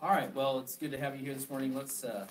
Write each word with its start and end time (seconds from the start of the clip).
All 0.00 0.10
right, 0.10 0.32
well, 0.32 0.60
it's 0.60 0.76
good 0.76 0.92
to 0.92 0.98
have 0.98 1.16
you 1.16 1.24
here 1.24 1.34
this 1.34 1.50
morning. 1.50 1.74
Let's 1.74 2.04
uh, 2.04 2.24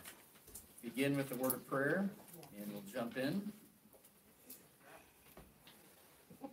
begin 0.82 1.18
with 1.18 1.28
the 1.28 1.36
word 1.36 1.52
of 1.52 1.68
prayer, 1.68 2.10
and 2.58 2.72
we'll 2.72 2.82
jump 2.94 3.18
in. 3.18 3.52
All 6.42 6.50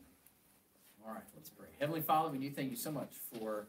right, 1.07 1.23
let's 1.37 1.51
pray. 1.51 1.69
Heavenly 1.79 2.01
Father, 2.01 2.31
we 2.31 2.39
do 2.39 2.51
thank 2.51 2.69
you 2.69 2.77
so 2.77 2.91
much 2.91 3.13
for 3.33 3.69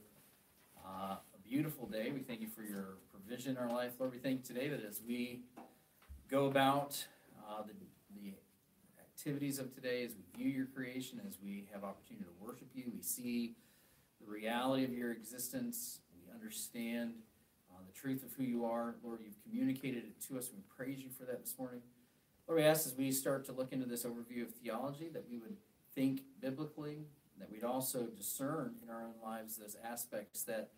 uh, 0.84 1.18
a 1.18 1.48
beautiful 1.48 1.86
day. 1.86 2.10
We 2.12 2.22
thank 2.22 2.42
you 2.42 2.48
for 2.48 2.64
your 2.64 2.98
provision 3.12 3.52
in 3.52 3.58
our 3.58 3.72
life. 3.72 3.92
Lord, 4.00 4.14
we 4.14 4.18
thank 4.18 4.40
you 4.40 4.56
today 4.56 4.70
that 4.70 4.84
as 4.84 5.02
we 5.08 5.42
go 6.32 6.48
about 6.48 7.06
uh, 7.48 7.62
the, 7.62 7.74
the 8.24 8.34
activities 9.00 9.60
of 9.60 9.72
today, 9.72 10.04
as 10.04 10.14
we 10.16 10.44
view 10.44 10.52
your 10.52 10.66
creation, 10.66 11.22
as 11.30 11.38
we 11.44 11.68
have 11.72 11.84
opportunity 11.84 12.26
to 12.26 12.44
worship 12.44 12.70
you, 12.74 12.86
we 12.92 13.04
see 13.04 13.54
the 14.20 14.32
reality 14.32 14.84
of 14.84 14.92
your 14.92 15.12
existence. 15.12 16.00
We 16.12 16.34
understand 16.34 17.12
truth 17.96 18.24
of 18.24 18.34
who 18.34 18.44
you 18.44 18.66
are. 18.66 18.96
Lord, 19.04 19.20
you've 19.24 19.42
communicated 19.44 20.04
it 20.04 20.22
to 20.28 20.38
us. 20.38 20.50
We 20.54 20.62
praise 20.76 21.00
you 21.00 21.10
for 21.10 21.26
that 21.26 21.42
this 21.42 21.56
morning. 21.58 21.82
Lord, 22.48 22.60
we 22.60 22.66
ask 22.66 22.86
as 22.86 22.94
we 22.96 23.12
start 23.12 23.46
to 23.46 23.52
look 23.52 23.72
into 23.72 23.88
this 23.88 24.04
overview 24.04 24.44
of 24.44 24.54
theology 24.54 25.10
that 25.14 25.26
we 25.30 25.38
would 25.38 25.58
think 25.96 26.22
biblically, 26.42 27.06
that 27.40 27.52
we'd 27.52 27.64
also 27.64 28.08
discern 28.08 28.76
in 28.84 28.90
our 28.90 29.04
own 29.04 29.16
lives 29.24 29.58
those 29.58 29.76
aspects 29.84 30.44
that 30.44 30.70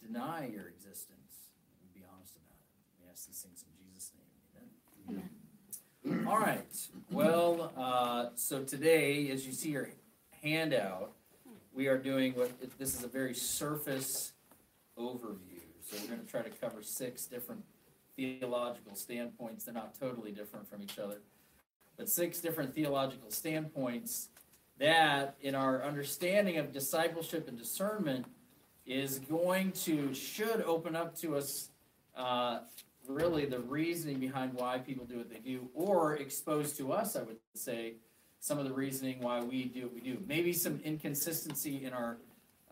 deny 0.00 0.48
your 0.52 0.68
existence. 0.68 1.48
And 1.80 1.92
be 1.94 2.02
honest 2.14 2.36
about 2.36 2.58
it. 2.58 3.02
We 3.02 3.10
ask 3.10 3.26
these 3.26 3.40
things 3.40 3.64
in 3.66 3.92
Jesus' 3.92 4.12
name. 4.14 4.26
Amen. 5.08 5.30
Amen. 6.06 6.26
All 6.28 6.38
right. 6.38 6.88
Well, 7.10 7.72
uh, 7.76 8.26
so 8.36 8.62
today, 8.62 9.30
as 9.30 9.46
you 9.46 9.52
see 9.52 9.70
your 9.70 9.90
handout, 10.42 11.12
we 11.72 11.88
are 11.88 11.98
doing 11.98 12.34
what 12.34 12.50
this 12.78 12.94
is 12.94 13.02
a 13.02 13.08
very 13.08 13.34
surface 13.34 14.32
overview. 14.98 15.55
So 15.88 15.96
we're 16.02 16.08
going 16.08 16.20
to 16.20 16.26
try 16.26 16.42
to 16.42 16.50
cover 16.50 16.82
six 16.82 17.26
different 17.26 17.62
theological 18.16 18.96
standpoints. 18.96 19.64
They're 19.64 19.74
not 19.74 19.94
totally 20.00 20.32
different 20.32 20.68
from 20.68 20.82
each 20.82 20.98
other, 20.98 21.20
but 21.96 22.08
six 22.08 22.40
different 22.40 22.74
theological 22.74 23.30
standpoints 23.30 24.30
that, 24.78 25.36
in 25.40 25.54
our 25.54 25.84
understanding 25.84 26.58
of 26.58 26.72
discipleship 26.72 27.46
and 27.46 27.56
discernment, 27.56 28.26
is 28.84 29.20
going 29.20 29.70
to, 29.72 30.12
should 30.12 30.60
open 30.62 30.96
up 30.96 31.16
to 31.18 31.36
us 31.36 31.70
uh, 32.16 32.60
really 33.08 33.46
the 33.46 33.60
reasoning 33.60 34.18
behind 34.18 34.54
why 34.54 34.78
people 34.78 35.04
do 35.04 35.18
what 35.18 35.30
they 35.30 35.38
do, 35.38 35.68
or 35.72 36.16
expose 36.16 36.72
to 36.72 36.92
us, 36.92 37.14
I 37.14 37.22
would 37.22 37.36
say, 37.54 37.94
some 38.40 38.58
of 38.58 38.64
the 38.64 38.72
reasoning 38.72 39.20
why 39.20 39.40
we 39.40 39.66
do 39.66 39.82
what 39.82 39.94
we 39.94 40.00
do. 40.00 40.18
Maybe 40.26 40.52
some 40.52 40.80
inconsistency 40.84 41.84
in 41.84 41.92
our 41.92 42.18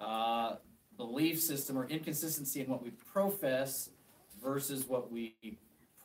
uh, 0.00 0.56
belief 0.96 1.40
system 1.40 1.76
or 1.76 1.86
inconsistency 1.86 2.60
in 2.60 2.68
what 2.68 2.82
we 2.82 2.90
profess 2.90 3.90
versus 4.42 4.88
what 4.88 5.10
we 5.10 5.34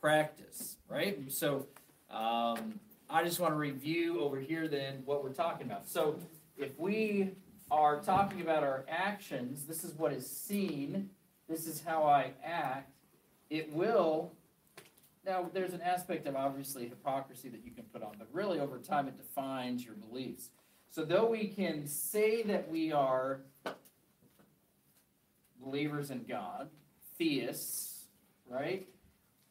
practice, 0.00 0.76
right? 0.88 1.18
So 1.30 1.66
um, 2.10 2.80
I 3.08 3.24
just 3.24 3.40
want 3.40 3.52
to 3.52 3.58
review 3.58 4.20
over 4.20 4.38
here 4.38 4.68
then 4.68 5.02
what 5.04 5.22
we're 5.22 5.32
talking 5.32 5.66
about. 5.66 5.88
So 5.88 6.16
if 6.56 6.78
we 6.78 7.32
are 7.70 8.00
talking 8.00 8.40
about 8.40 8.62
our 8.62 8.84
actions, 8.88 9.64
this 9.64 9.84
is 9.84 9.94
what 9.94 10.12
is 10.12 10.28
seen, 10.28 11.10
this 11.48 11.66
is 11.66 11.82
how 11.82 12.04
I 12.04 12.32
act, 12.44 12.90
it 13.48 13.72
will. 13.72 14.32
Now, 15.24 15.50
there's 15.52 15.74
an 15.74 15.82
aspect 15.82 16.26
of 16.26 16.34
obviously 16.34 16.88
hypocrisy 16.88 17.48
that 17.50 17.64
you 17.64 17.72
can 17.72 17.84
put 17.84 18.02
on, 18.02 18.14
but 18.18 18.28
really 18.32 18.58
over 18.58 18.78
time 18.78 19.06
it 19.06 19.16
defines 19.18 19.84
your 19.84 19.94
beliefs. 19.94 20.50
So, 20.90 21.04
though 21.04 21.26
we 21.26 21.48
can 21.48 21.86
say 21.86 22.42
that 22.44 22.68
we 22.68 22.90
are 22.90 23.40
believers 25.62 26.10
in 26.10 26.24
God, 26.24 26.68
theists, 27.18 28.04
right? 28.48 28.88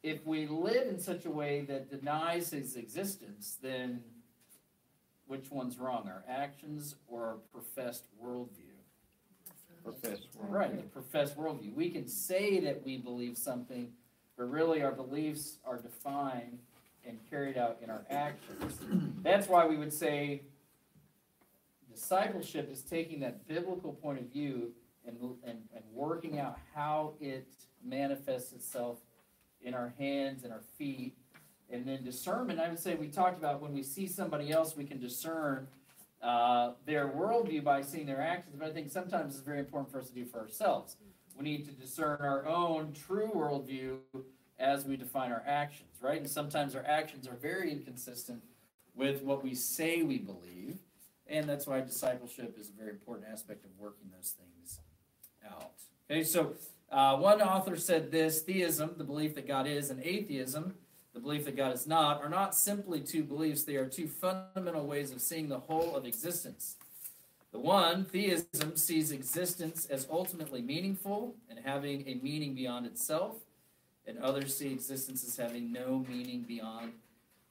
If 0.02 0.26
we 0.26 0.46
live 0.46 0.88
in 0.88 0.98
such 0.98 1.26
a 1.26 1.30
way 1.30 1.62
that 1.62 1.90
denies 1.90 2.50
his 2.50 2.76
existence, 2.76 3.58
then 3.62 4.02
which 5.26 5.50
one's 5.50 5.78
wrong, 5.78 6.08
our 6.08 6.24
actions 6.28 6.96
or 7.06 7.24
our 7.24 7.36
professed 7.52 8.06
worldview? 8.22 8.48
Professed 9.84 10.28
worldview. 10.36 10.50
Right, 10.50 10.76
the 10.76 10.82
professed 10.82 11.36
worldview. 11.36 11.74
We 11.74 11.90
can 11.90 12.08
say 12.08 12.60
that 12.60 12.84
we 12.84 12.98
believe 12.98 13.38
something, 13.38 13.92
but 14.36 14.50
really 14.50 14.82
our 14.82 14.92
beliefs 14.92 15.58
are 15.64 15.78
defined 15.78 16.58
and 17.06 17.18
carried 17.30 17.56
out 17.56 17.78
in 17.82 17.90
our 17.90 18.04
actions. 18.10 18.80
That's 19.22 19.48
why 19.48 19.66
we 19.66 19.76
would 19.76 19.92
say 19.92 20.42
discipleship 21.92 22.70
is 22.70 22.82
taking 22.82 23.20
that 23.20 23.46
biblical 23.46 23.92
point 23.92 24.18
of 24.18 24.26
view 24.26 24.72
and, 25.10 25.34
and, 25.44 25.58
and 25.74 25.84
working 25.92 26.38
out 26.38 26.58
how 26.74 27.14
it 27.20 27.48
manifests 27.84 28.52
itself 28.52 28.98
in 29.62 29.74
our 29.74 29.92
hands 29.98 30.44
and 30.44 30.52
our 30.52 30.62
feet. 30.78 31.16
And 31.70 31.86
then 31.86 32.02
discernment, 32.02 32.58
I 32.58 32.68
would 32.68 32.78
say 32.78 32.94
we 32.94 33.08
talked 33.08 33.38
about 33.38 33.60
when 33.60 33.72
we 33.72 33.82
see 33.82 34.06
somebody 34.06 34.50
else, 34.50 34.76
we 34.76 34.84
can 34.84 34.98
discern 34.98 35.68
uh, 36.22 36.72
their 36.84 37.08
worldview 37.08 37.62
by 37.62 37.82
seeing 37.82 38.06
their 38.06 38.20
actions. 38.20 38.56
But 38.58 38.68
I 38.68 38.72
think 38.72 38.90
sometimes 38.90 39.34
it's 39.34 39.44
very 39.44 39.60
important 39.60 39.92
for 39.92 39.98
us 39.98 40.08
to 40.08 40.14
do 40.14 40.24
for 40.24 40.40
ourselves. 40.40 40.96
We 41.36 41.44
need 41.44 41.64
to 41.66 41.72
discern 41.72 42.18
our 42.20 42.46
own 42.46 42.92
true 42.92 43.30
worldview 43.34 43.98
as 44.58 44.84
we 44.84 44.96
define 44.96 45.32
our 45.32 45.42
actions, 45.46 45.96
right? 46.02 46.18
And 46.18 46.28
sometimes 46.28 46.74
our 46.74 46.84
actions 46.84 47.26
are 47.26 47.36
very 47.36 47.72
inconsistent 47.72 48.42
with 48.94 49.22
what 49.22 49.42
we 49.42 49.54
say 49.54 50.02
we 50.02 50.18
believe. 50.18 50.78
And 51.26 51.48
that's 51.48 51.66
why 51.66 51.80
discipleship 51.80 52.56
is 52.58 52.68
a 52.68 52.72
very 52.72 52.90
important 52.90 53.28
aspect 53.32 53.64
of 53.64 53.70
working 53.78 54.10
those 54.14 54.30
things 54.36 54.80
out. 55.48 55.72
Okay, 56.10 56.24
so 56.24 56.54
uh, 56.90 57.16
one 57.16 57.40
author 57.40 57.76
said 57.76 58.10
this 58.10 58.42
theism, 58.42 58.94
the 58.96 59.04
belief 59.04 59.34
that 59.36 59.46
God 59.46 59.66
is, 59.66 59.90
and 59.90 60.02
atheism, 60.02 60.74
the 61.14 61.20
belief 61.20 61.44
that 61.44 61.56
God 61.56 61.74
is 61.74 61.86
not, 61.86 62.22
are 62.22 62.28
not 62.28 62.54
simply 62.54 63.00
two 63.00 63.22
beliefs, 63.22 63.64
they 63.64 63.76
are 63.76 63.86
two 63.86 64.08
fundamental 64.08 64.86
ways 64.86 65.12
of 65.12 65.20
seeing 65.20 65.48
the 65.48 65.58
whole 65.58 65.94
of 65.96 66.04
existence. 66.04 66.76
The 67.52 67.58
one, 67.58 68.04
theism, 68.04 68.76
sees 68.76 69.10
existence 69.10 69.86
as 69.86 70.06
ultimately 70.10 70.62
meaningful 70.62 71.34
and 71.48 71.58
having 71.64 72.06
a 72.06 72.14
meaning 72.22 72.54
beyond 72.54 72.86
itself, 72.86 73.36
and 74.06 74.18
others 74.18 74.56
see 74.56 74.72
existence 74.72 75.24
as 75.24 75.36
having 75.36 75.72
no 75.72 76.04
meaning 76.08 76.42
beyond 76.42 76.92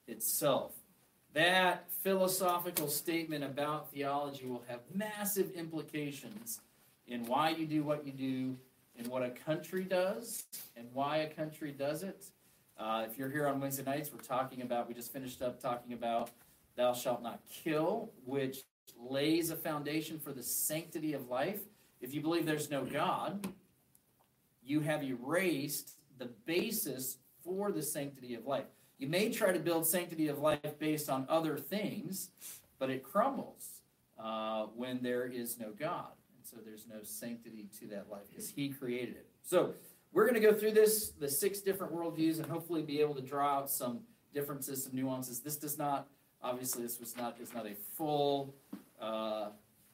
itself. 0.08 0.74
That 1.34 1.92
philosophical 2.02 2.88
statement 2.88 3.44
about 3.44 3.92
theology 3.92 4.46
will 4.46 4.64
have 4.68 4.80
massive 4.94 5.52
implications 5.52 6.62
in 7.10 7.26
why 7.26 7.50
you 7.50 7.66
do 7.66 7.84
what 7.84 8.06
you 8.06 8.14
do, 8.14 8.58
and 8.98 9.08
what 9.08 9.24
a 9.24 9.30
country 9.30 9.84
does, 9.84 10.46
and 10.78 10.88
why 10.94 11.18
a 11.18 11.30
country 11.30 11.72
does 11.72 12.04
it. 12.04 12.26
Uh, 12.78 13.06
if 13.10 13.18
you're 13.18 13.30
here 13.30 13.48
on 13.48 13.60
Wednesday 13.60 13.84
nights, 13.84 14.12
we're 14.14 14.20
talking 14.20 14.62
about, 14.62 14.88
we 14.88 14.94
just 14.94 15.12
finished 15.12 15.42
up 15.42 15.60
talking 15.60 15.94
about 15.94 16.30
thou 16.76 16.94
shalt 16.94 17.22
not 17.22 17.42
kill, 17.52 18.12
which 18.26 18.64
lays 18.98 19.50
a 19.50 19.56
foundation 19.56 20.20
for 20.20 20.32
the 20.32 20.44
sanctity 20.44 21.14
of 21.14 21.28
life. 21.28 21.62
If 22.00 22.14
you 22.14 22.22
believe 22.22 22.46
there's 22.46 22.70
no 22.70 22.86
God, 22.86 23.48
you 24.64 24.82
have 24.82 25.04
erased 25.04 25.94
the 26.18 26.30
basis 26.46 27.18
for 27.44 27.72
the 27.72 27.82
sanctity 27.82 28.36
of 28.36 28.46
life. 28.46 28.66
You 28.98 29.08
may 29.08 29.32
try 29.32 29.52
to 29.52 29.60
build 29.60 29.88
sanctity 29.88 30.28
of 30.28 30.40
life 30.40 30.78
based 30.78 31.10
on 31.10 31.26
other 31.30 31.58
things, 31.58 32.30
but 32.78 32.90
it 32.90 33.04
crumbles 33.04 33.82
uh, 34.22 34.66
when 34.76 35.02
there 35.02 35.26
is 35.26 35.58
no 35.58 35.72
God. 35.78 36.12
So 36.50 36.58
there's 36.66 36.88
no 36.88 37.04
sanctity 37.04 37.68
to 37.80 37.88
that 37.88 38.10
life 38.10 38.24
because 38.30 38.50
He 38.50 38.70
created 38.70 39.16
it. 39.16 39.28
So 39.44 39.74
we're 40.12 40.24
going 40.24 40.42
to 40.42 40.48
go 40.48 40.54
through 40.54 40.72
this, 40.72 41.10
the 41.10 41.30
six 41.30 41.60
different 41.60 41.94
worldviews, 41.94 42.38
and 42.38 42.46
hopefully 42.48 42.82
be 42.82 43.00
able 43.02 43.14
to 43.16 43.22
draw 43.22 43.58
out 43.58 43.70
some 43.70 44.00
differences, 44.34 44.84
some 44.84 44.96
nuances. 44.96 45.42
This 45.42 45.58
does 45.58 45.78
not, 45.78 46.08
obviously, 46.42 46.82
this 46.82 47.00
was 47.00 47.16
not 47.16 47.38
is 47.40 47.54
not 47.54 47.68
a 47.68 47.76
full 47.96 48.56
uh, 49.00 49.50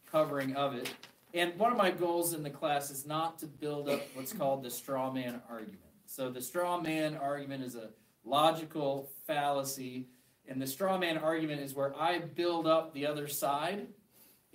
covering 0.10 0.56
of 0.56 0.76
it. 0.76 0.94
And 1.34 1.58
one 1.60 1.74
of 1.74 1.78
my 1.78 1.92
goals 1.92 2.34
in 2.34 2.44
the 2.44 2.50
class 2.50 2.90
is 2.90 3.06
not 3.06 3.38
to 3.40 3.48
build 3.48 3.90
up 3.90 4.02
what's 4.14 4.32
called 4.32 4.64
the 4.64 4.72
straw 4.72 5.12
man 5.12 5.42
argument. 5.50 5.80
So 6.06 6.30
the 6.30 6.42
straw 6.42 6.80
man 6.80 7.18
argument 7.18 7.64
is 7.64 7.76
a 7.76 7.90
logical 8.24 9.10
fallacy, 9.28 10.08
and 10.48 10.62
the 10.62 10.68
straw 10.68 10.98
man 10.98 11.18
argument 11.18 11.60
is 11.60 11.74
where 11.74 11.94
I 12.00 12.20
build 12.20 12.68
up 12.68 12.94
the 12.94 13.06
other 13.06 13.28
side 13.28 13.88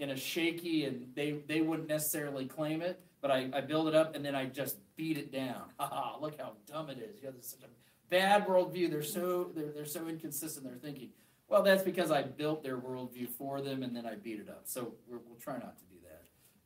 in 0.01 0.11
a 0.11 0.17
shaky, 0.17 0.85
and 0.87 1.07
they 1.15 1.33
they 1.47 1.61
wouldn't 1.61 1.89
necessarily 1.89 2.47
claim 2.47 2.83
it, 2.83 3.01
but 3.21 3.31
I, 3.31 3.49
I 3.53 3.61
build 3.61 3.87
it 3.87 3.95
up 3.95 4.15
and 4.15 4.25
then 4.25 4.35
I 4.35 4.47
just 4.47 4.79
beat 4.97 5.19
it 5.19 5.31
down. 5.31 5.63
Look 6.21 6.41
how 6.41 6.53
dumb 6.67 6.91
it 6.91 6.99
is. 6.99 7.21
You 7.21 7.27
have 7.27 7.37
such 7.41 7.63
a 7.63 7.69
bad 8.09 8.47
worldview. 8.47 8.91
They're 8.91 9.03
so 9.03 9.51
they're, 9.55 9.71
they're 9.73 9.85
so 9.85 10.09
inconsistent 10.09 10.65
in 10.65 10.73
their 10.73 10.81
thinking. 10.81 11.11
Well, 11.49 11.63
that's 11.63 11.83
because 11.83 12.11
I 12.11 12.23
built 12.23 12.63
their 12.63 12.79
worldview 12.79 13.29
for 13.29 13.61
them 13.61 13.83
and 13.83 13.95
then 13.95 14.07
I 14.07 14.15
beat 14.15 14.39
it 14.39 14.49
up. 14.49 14.63
So 14.65 14.95
we 15.09 15.17
will 15.17 15.37
try 15.41 15.55
not 15.55 15.77
to 15.79 15.85
do 15.85 15.97
that. 16.05 16.23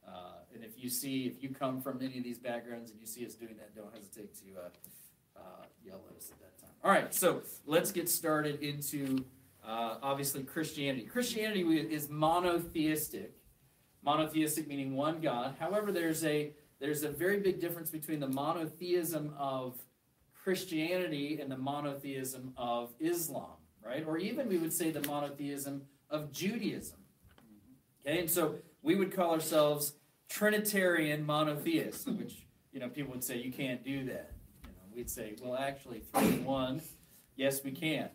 Uh, 0.06 0.34
and 0.54 0.62
if 0.62 0.72
you 0.76 0.90
see, 0.90 1.26
if 1.26 1.42
you 1.42 1.48
come 1.48 1.80
from 1.80 2.00
any 2.02 2.18
of 2.18 2.24
these 2.24 2.38
backgrounds 2.38 2.90
and 2.90 3.00
you 3.00 3.06
see 3.06 3.24
us 3.24 3.34
doing 3.34 3.56
that, 3.56 3.74
don't 3.74 3.94
hesitate 3.94 4.34
to 4.34 4.60
uh, 4.60 5.40
uh, 5.40 5.64
yell 5.82 6.02
at 6.10 6.16
us 6.16 6.30
at 6.30 6.38
that 6.38 6.60
time. 6.60 6.74
All 6.84 6.90
right, 6.90 7.14
so 7.14 7.40
let's 7.66 7.92
get 7.92 8.10
started 8.10 8.62
into 8.62 9.24
uh, 9.66 9.96
obviously 10.02 10.42
Christianity. 10.42 11.06
Christianity 11.06 11.62
is 11.62 12.08
monotheistic. 12.08 13.32
Monotheistic 14.04 14.68
meaning 14.68 14.94
one 14.94 15.20
God. 15.20 15.54
However, 15.58 15.90
there's 15.90 16.24
a 16.24 16.52
there's 16.80 17.02
a 17.02 17.08
very 17.08 17.38
big 17.38 17.60
difference 17.60 17.90
between 17.90 18.20
the 18.20 18.28
monotheism 18.28 19.32
of 19.38 19.78
Christianity 20.34 21.38
and 21.40 21.50
the 21.50 21.56
monotheism 21.56 22.52
of 22.58 22.92
Islam, 23.00 23.56
right? 23.82 24.04
Or 24.06 24.18
even 24.18 24.48
we 24.48 24.58
would 24.58 24.72
say 24.72 24.90
the 24.90 25.06
monotheism 25.08 25.82
of 26.10 26.30
Judaism. 26.30 26.98
Okay, 28.06 28.20
and 28.20 28.30
so 28.30 28.56
we 28.82 28.94
would 28.96 29.10
call 29.10 29.32
ourselves 29.32 29.94
Trinitarian 30.28 31.24
monotheists, 31.24 32.06
which 32.06 32.46
you 32.72 32.80
know 32.80 32.88
people 32.88 33.12
would 33.12 33.24
say 33.24 33.38
you 33.38 33.52
can't 33.52 33.82
do 33.82 34.04
that. 34.04 34.32
You 34.64 34.70
know, 34.70 34.94
we'd 34.94 35.08
say, 35.08 35.34
well, 35.42 35.56
actually, 35.56 36.02
three 36.12 36.28
in 36.28 36.44
one, 36.44 36.82
yes, 37.36 37.64
we 37.64 37.70
can, 37.70 38.10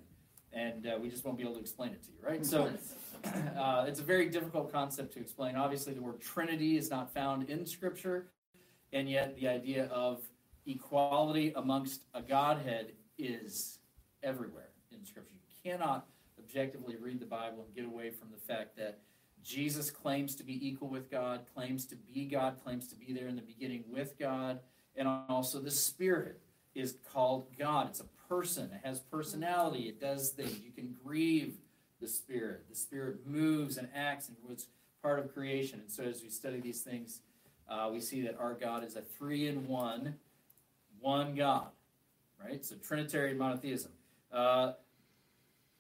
and 0.54 0.88
uh, 0.88 0.98
we 1.02 1.10
just 1.10 1.26
won't 1.26 1.38
be 1.38 1.44
able 1.44 1.56
to 1.56 1.60
explain 1.60 1.92
it 1.92 2.04
to 2.04 2.12
you, 2.12 2.18
right? 2.28 2.46
So 2.46 2.72
uh, 3.58 3.86
it's 3.88 4.00
a 4.00 4.04
very 4.04 4.30
difficult 4.30 4.72
concept 4.72 5.14
to 5.14 5.20
explain. 5.20 5.56
Obviously, 5.56 5.94
the 5.94 6.02
word 6.02 6.22
Trinity 6.22 6.78
is 6.78 6.90
not 6.90 7.14
found 7.14 7.50
in 7.50 7.66
Scripture, 7.66 8.28
and 8.94 9.10
yet 9.10 9.36
the 9.36 9.48
idea 9.48 9.86
of 9.86 10.22
equality 10.66 11.54
amongst 11.56 12.06
a 12.14 12.22
Godhead 12.22 12.94
is 13.18 13.80
everywhere 14.24 14.70
in 14.92 15.06
Scripture. 15.06 15.34
You 15.34 15.72
cannot 15.72 16.08
objectively 16.38 16.96
read 16.96 17.20
the 17.20 17.26
Bible 17.26 17.66
and 17.66 17.76
get 17.76 17.86
away 17.86 18.10
from 18.10 18.30
the 18.32 18.38
fact 18.38 18.78
that 18.78 19.00
Jesus 19.44 19.90
claims 19.92 20.36
to 20.36 20.44
be 20.44 20.68
equal 20.68 20.90
with 20.90 21.10
God, 21.10 21.42
claims 21.54 21.86
to 21.88 21.96
be 21.96 22.26
God, 22.26 22.58
claims 22.64 22.88
to 22.90 22.96
be 22.96 23.14
there 23.14 23.28
in 23.28 23.36
the 23.36 23.42
beginning 23.42 23.84
with 23.90 24.18
God, 24.18 24.60
and 24.96 25.08
also 25.30 25.60
the 25.60 25.72
Spirit 25.72 26.42
is 26.76 26.98
called 27.12 27.48
God. 27.58 27.88
It's 27.90 28.00
a 28.00 28.06
person, 28.30 28.70
it 28.74 28.86
has 28.86 29.00
personality, 29.00 29.90
it 29.90 30.00
does 30.00 30.30
things. 30.30 30.60
You 30.64 30.72
can 30.72 30.96
grieve 31.04 31.56
the 32.00 32.08
Spirit. 32.08 32.66
The 32.70 32.76
Spirit 32.76 33.26
moves 33.26 33.78
and 33.78 33.90
acts 33.94 34.30
and 34.30 34.38
was 34.48 34.68
part 35.02 35.20
of 35.20 35.34
creation. 35.34 35.80
And 35.80 35.92
so 35.92 36.04
as 36.04 36.22
we 36.22 36.30
study 36.30 36.62
these 36.62 36.82
things, 36.82 37.22
uh, 37.70 37.90
we 37.92 38.00
see 38.00 38.22
that 38.22 38.38
our 38.40 38.54
God 38.54 38.84
is 38.84 38.96
a 38.96 39.02
three 39.02 39.48
in 39.48 39.68
one, 39.68 40.16
one 41.00 41.36
God, 41.36 41.68
right? 42.44 42.64
So 42.64 42.76
Trinitarian 42.76 43.38
monotheism. 43.38 43.92
Uh, 44.32 44.74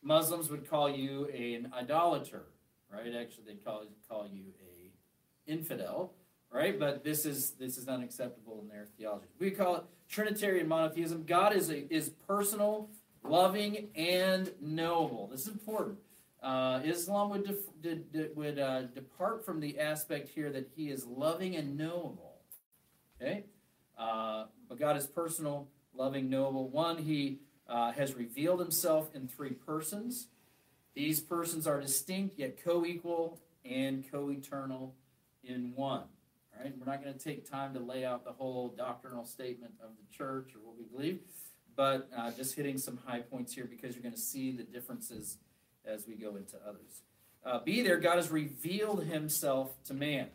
Muslims 0.01 0.49
would 0.49 0.69
call 0.69 0.89
you 0.89 1.27
an 1.27 1.71
idolater, 1.77 2.43
right? 2.91 3.13
Actually, 3.19 3.43
they'd 3.47 3.63
call 3.63 3.83
call 4.07 4.27
you 4.31 4.45
a 4.61 5.51
infidel, 5.51 6.13
right? 6.51 6.79
But 6.79 7.03
this 7.03 7.25
is 7.25 7.51
this 7.51 7.77
is 7.77 7.87
unacceptable 7.87 8.59
in 8.61 8.67
their 8.67 8.87
theology. 8.97 9.27
We 9.39 9.51
call 9.51 9.75
it 9.77 9.83
Trinitarian 10.09 10.67
monotheism. 10.67 11.23
God 11.25 11.55
is 11.55 11.69
a, 11.69 11.91
is 11.93 12.09
personal, 12.27 12.89
loving, 13.23 13.89
and 13.95 14.51
knowable. 14.61 15.27
This 15.27 15.41
is 15.41 15.49
important. 15.49 15.99
Uh, 16.41 16.79
Islam 16.85 17.29
would 17.31 17.45
def- 17.45 17.81
did, 17.81 18.11
did, 18.11 18.35
would 18.35 18.57
uh, 18.57 18.83
depart 18.83 19.45
from 19.45 19.59
the 19.59 19.77
aspect 19.79 20.29
here 20.29 20.51
that 20.51 20.69
He 20.75 20.89
is 20.89 21.05
loving 21.05 21.55
and 21.55 21.77
knowable. 21.77 22.37
Okay, 23.21 23.43
uh, 23.97 24.45
but 24.67 24.79
God 24.79 24.95
is 24.95 25.05
personal, 25.05 25.67
loving, 25.93 26.29
knowable. 26.29 26.69
One, 26.69 26.97
He 26.97 27.39
uh, 27.67 27.91
has 27.91 28.15
revealed 28.15 28.59
Himself 28.59 29.09
in 29.13 29.27
three 29.27 29.51
persons. 29.51 30.27
These 30.95 31.19
persons 31.19 31.67
are 31.67 31.79
distinct 31.79 32.39
yet 32.39 32.63
co-equal 32.63 33.39
and 33.63 34.09
co-eternal 34.09 34.95
in 35.43 35.73
one. 35.75 36.03
Right, 36.59 36.73
we're 36.77 36.91
not 36.91 37.01
going 37.01 37.13
to 37.13 37.19
take 37.19 37.49
time 37.49 37.73
to 37.73 37.79
lay 37.79 38.03
out 38.03 38.25
the 38.25 38.33
whole 38.33 38.67
doctrinal 38.69 39.23
statement 39.23 39.73
of 39.81 39.91
the 39.91 40.17
church 40.17 40.51
or 40.55 40.59
what 40.59 40.75
we 40.77 40.83
believe, 40.83 41.19
but 41.77 42.09
uh, 42.17 42.31
just 42.31 42.55
hitting 42.55 42.77
some 42.77 42.99
high 43.05 43.21
points 43.21 43.53
here 43.53 43.65
because 43.65 43.95
you're 43.95 44.03
going 44.03 44.13
to 44.13 44.19
see 44.19 44.51
the 44.51 44.63
differences 44.63 45.37
as 45.85 46.05
we 46.05 46.15
go 46.15 46.35
into 46.35 46.57
others. 46.67 47.03
Uh, 47.45 47.59
be 47.59 47.81
there, 47.81 47.97
God 47.97 48.17
has 48.17 48.29
revealed 48.29 49.05
Himself 49.05 49.81
to 49.85 49.93
man. 49.93 50.27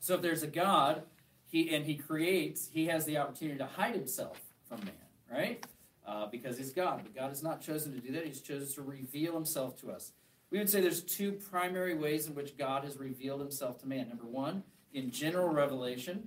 So 0.00 0.14
if 0.14 0.22
there's 0.22 0.42
a 0.42 0.46
God, 0.46 1.02
He 1.46 1.74
and 1.74 1.84
He 1.84 1.96
creates, 1.96 2.68
He 2.72 2.86
has 2.86 3.04
the 3.04 3.18
opportunity 3.18 3.58
to 3.58 3.66
hide 3.66 3.94
Himself 3.94 4.40
from 4.66 4.80
man, 4.80 4.94
right? 5.30 5.62
uh, 6.06 6.26
because 6.26 6.56
he's 6.56 6.72
God. 6.72 7.00
But 7.02 7.14
God 7.14 7.28
has 7.28 7.42
not 7.42 7.60
chosen 7.60 7.92
to 7.92 8.00
do 8.00 8.12
that. 8.12 8.26
He's 8.26 8.40
chosen 8.40 8.72
to 8.74 8.82
reveal 8.82 9.34
himself 9.34 9.78
to 9.80 9.90
us. 9.90 10.12
We 10.50 10.58
would 10.58 10.70
say 10.70 10.80
there's 10.80 11.02
two 11.02 11.32
primary 11.32 11.94
ways 11.94 12.26
in 12.26 12.34
which 12.34 12.56
God 12.56 12.84
has 12.84 12.96
revealed 12.98 13.40
himself 13.40 13.78
to 13.80 13.88
man. 13.88 14.08
Number 14.08 14.26
one, 14.26 14.62
in 14.96 15.10
general 15.10 15.50
revelation, 15.50 16.26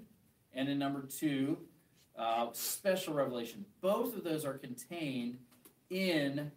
and 0.54 0.70
in 0.70 0.78
number 0.78 1.02
two, 1.02 1.58
uh, 2.16 2.48
special 2.54 3.16
revelation. 3.16 3.66
Both 3.82 4.16
of 4.16 4.24
those 4.24 4.46
are 4.46 4.54
contained 4.54 5.40
in 5.90 6.52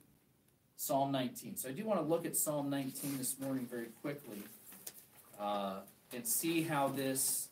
Psalm 0.76 1.11
19. 1.11 1.56
So 1.56 1.70
I 1.70 1.73
do 1.73 1.87
want 1.87 2.00
to 2.00 2.06
look 2.06 2.26
at 2.26 2.37
Psalm 2.37 2.69
19 2.69 3.17
this 3.17 3.41
morning 3.41 3.67
very 3.70 3.87
quickly 4.03 4.43
uh, 5.41 5.76
and 6.12 6.26
see 6.26 6.62
how 6.62 6.88
this 6.88 7.49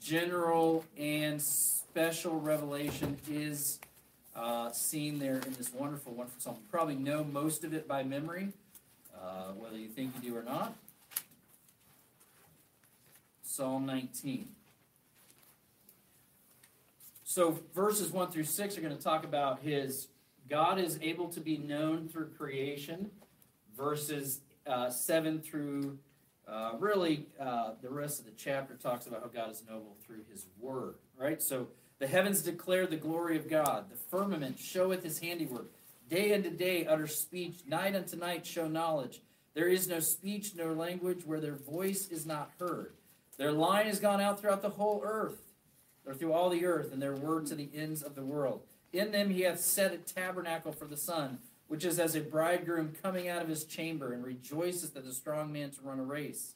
general 0.00 0.84
and 0.96 1.42
special 1.42 2.38
revelation 2.38 3.18
is 3.28 3.80
uh, 4.36 4.70
seen 4.70 5.18
there 5.18 5.40
in 5.44 5.54
this 5.54 5.72
wonderful, 5.74 6.14
wonderful 6.14 6.40
psalm. 6.40 6.56
You 6.60 6.68
probably 6.70 6.94
know 6.94 7.24
most 7.24 7.64
of 7.64 7.74
it 7.74 7.88
by 7.88 8.04
memory, 8.04 8.52
uh, 9.12 9.52
whether 9.58 9.76
you 9.76 9.88
think 9.88 10.12
you 10.22 10.30
do 10.30 10.36
or 10.36 10.44
not. 10.44 10.76
Psalm 13.52 13.84
19. 13.84 14.48
So 17.22 17.58
verses 17.74 18.10
1 18.10 18.30
through 18.30 18.44
6 18.44 18.78
are 18.78 18.80
going 18.80 18.96
to 18.96 19.02
talk 19.02 19.24
about 19.24 19.60
his 19.60 20.08
God 20.48 20.78
is 20.78 20.98
able 21.02 21.28
to 21.28 21.40
be 21.40 21.58
known 21.58 22.08
through 22.08 22.30
creation. 22.30 23.10
Verses 23.76 24.40
uh, 24.66 24.88
7 24.88 25.42
through 25.42 25.98
uh, 26.48 26.72
really 26.78 27.26
uh, 27.38 27.72
the 27.82 27.90
rest 27.90 28.20
of 28.20 28.24
the 28.24 28.32
chapter 28.32 28.74
talks 28.74 29.06
about 29.06 29.20
how 29.20 29.28
God 29.28 29.50
is 29.50 29.62
noble 29.68 29.96
through 30.06 30.24
his 30.30 30.46
word, 30.58 30.94
right? 31.18 31.42
So 31.42 31.68
the 31.98 32.06
heavens 32.06 32.40
declare 32.40 32.86
the 32.86 32.96
glory 32.96 33.36
of 33.36 33.50
God. 33.50 33.90
The 33.90 33.96
firmament 33.96 34.58
showeth 34.58 35.02
his 35.02 35.18
handiwork. 35.18 35.70
Day 36.08 36.32
unto 36.32 36.48
day 36.48 36.86
utter 36.86 37.06
speech. 37.06 37.56
Night 37.66 37.94
unto 37.94 38.16
night 38.16 38.46
show 38.46 38.66
knowledge. 38.66 39.20
There 39.52 39.68
is 39.68 39.88
no 39.88 40.00
speech 40.00 40.54
nor 40.56 40.72
language 40.72 41.26
where 41.26 41.40
their 41.40 41.56
voice 41.56 42.08
is 42.08 42.24
not 42.24 42.50
heard. 42.58 42.94
Their 43.42 43.50
line 43.50 43.86
has 43.86 43.98
gone 43.98 44.20
out 44.20 44.40
throughout 44.40 44.62
the 44.62 44.70
whole 44.70 45.02
earth, 45.04 45.42
or 46.06 46.14
through 46.14 46.32
all 46.32 46.48
the 46.48 46.64
earth, 46.64 46.92
and 46.92 47.02
their 47.02 47.16
word 47.16 47.46
to 47.46 47.56
the 47.56 47.68
ends 47.74 48.00
of 48.00 48.14
the 48.14 48.22
world. 48.22 48.62
In 48.92 49.10
them 49.10 49.30
he 49.30 49.40
hath 49.40 49.58
set 49.58 49.92
a 49.92 49.96
tabernacle 49.96 50.70
for 50.70 50.84
the 50.84 50.96
sun, 50.96 51.38
which 51.66 51.84
is 51.84 51.98
as 51.98 52.14
a 52.14 52.20
bridegroom 52.20 52.94
coming 53.02 53.28
out 53.28 53.42
of 53.42 53.48
his 53.48 53.64
chamber, 53.64 54.12
and 54.12 54.22
rejoices 54.22 54.90
that 54.90 55.04
the 55.04 55.12
strong 55.12 55.52
man 55.52 55.70
to 55.70 55.82
run 55.82 55.98
a 55.98 56.04
race. 56.04 56.54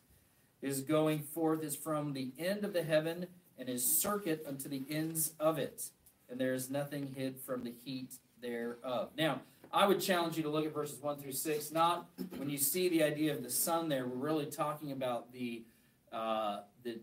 His 0.62 0.80
going 0.80 1.22
forth 1.22 1.64
is 1.64 1.74
from 1.74 2.12
the 2.12 2.30
end 2.38 2.64
of 2.64 2.72
the 2.72 2.84
heaven 2.84 3.26
and 3.58 3.68
his 3.68 3.84
circuit 3.84 4.44
unto 4.46 4.68
the 4.68 4.84
ends 4.88 5.32
of 5.40 5.58
it, 5.58 5.90
and 6.30 6.40
there 6.40 6.54
is 6.54 6.70
nothing 6.70 7.14
hid 7.16 7.40
from 7.40 7.64
the 7.64 7.74
heat 7.84 8.12
thereof. 8.40 9.08
Now, 9.18 9.40
I 9.72 9.88
would 9.88 10.00
challenge 10.00 10.36
you 10.36 10.44
to 10.44 10.50
look 10.50 10.64
at 10.64 10.72
verses 10.72 11.02
1 11.02 11.16
through 11.16 11.32
6. 11.32 11.72
Not 11.72 12.06
when 12.36 12.48
you 12.48 12.58
see 12.58 12.88
the 12.88 13.02
idea 13.02 13.32
of 13.34 13.42
the 13.42 13.50
sun 13.50 13.88
there, 13.88 14.06
we're 14.06 14.28
really 14.28 14.46
talking 14.46 14.92
about 14.92 15.32
the, 15.32 15.64
uh, 16.12 16.60
the, 16.82 16.98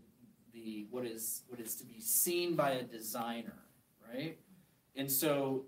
the 0.53 0.87
what, 0.89 1.05
is, 1.05 1.43
what 1.47 1.59
is 1.59 1.75
to 1.75 1.85
be 1.85 1.99
seen 1.99 2.55
by 2.55 2.71
a 2.71 2.83
designer, 2.83 3.59
right? 4.11 4.37
And 4.95 5.11
so 5.11 5.65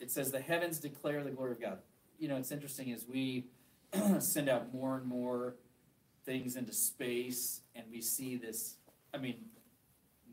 it 0.00 0.10
says, 0.10 0.30
The 0.30 0.40
heavens 0.40 0.78
declare 0.78 1.22
the 1.22 1.30
glory 1.30 1.52
of 1.52 1.60
God. 1.60 1.78
You 2.18 2.28
know, 2.28 2.36
it's 2.36 2.52
interesting 2.52 2.92
as 2.92 3.06
we 3.06 3.46
send 4.18 4.48
out 4.48 4.72
more 4.72 4.96
and 4.96 5.06
more 5.06 5.56
things 6.24 6.56
into 6.56 6.72
space 6.72 7.60
and 7.74 7.86
we 7.90 8.00
see 8.00 8.36
this. 8.36 8.76
I 9.14 9.18
mean, 9.18 9.36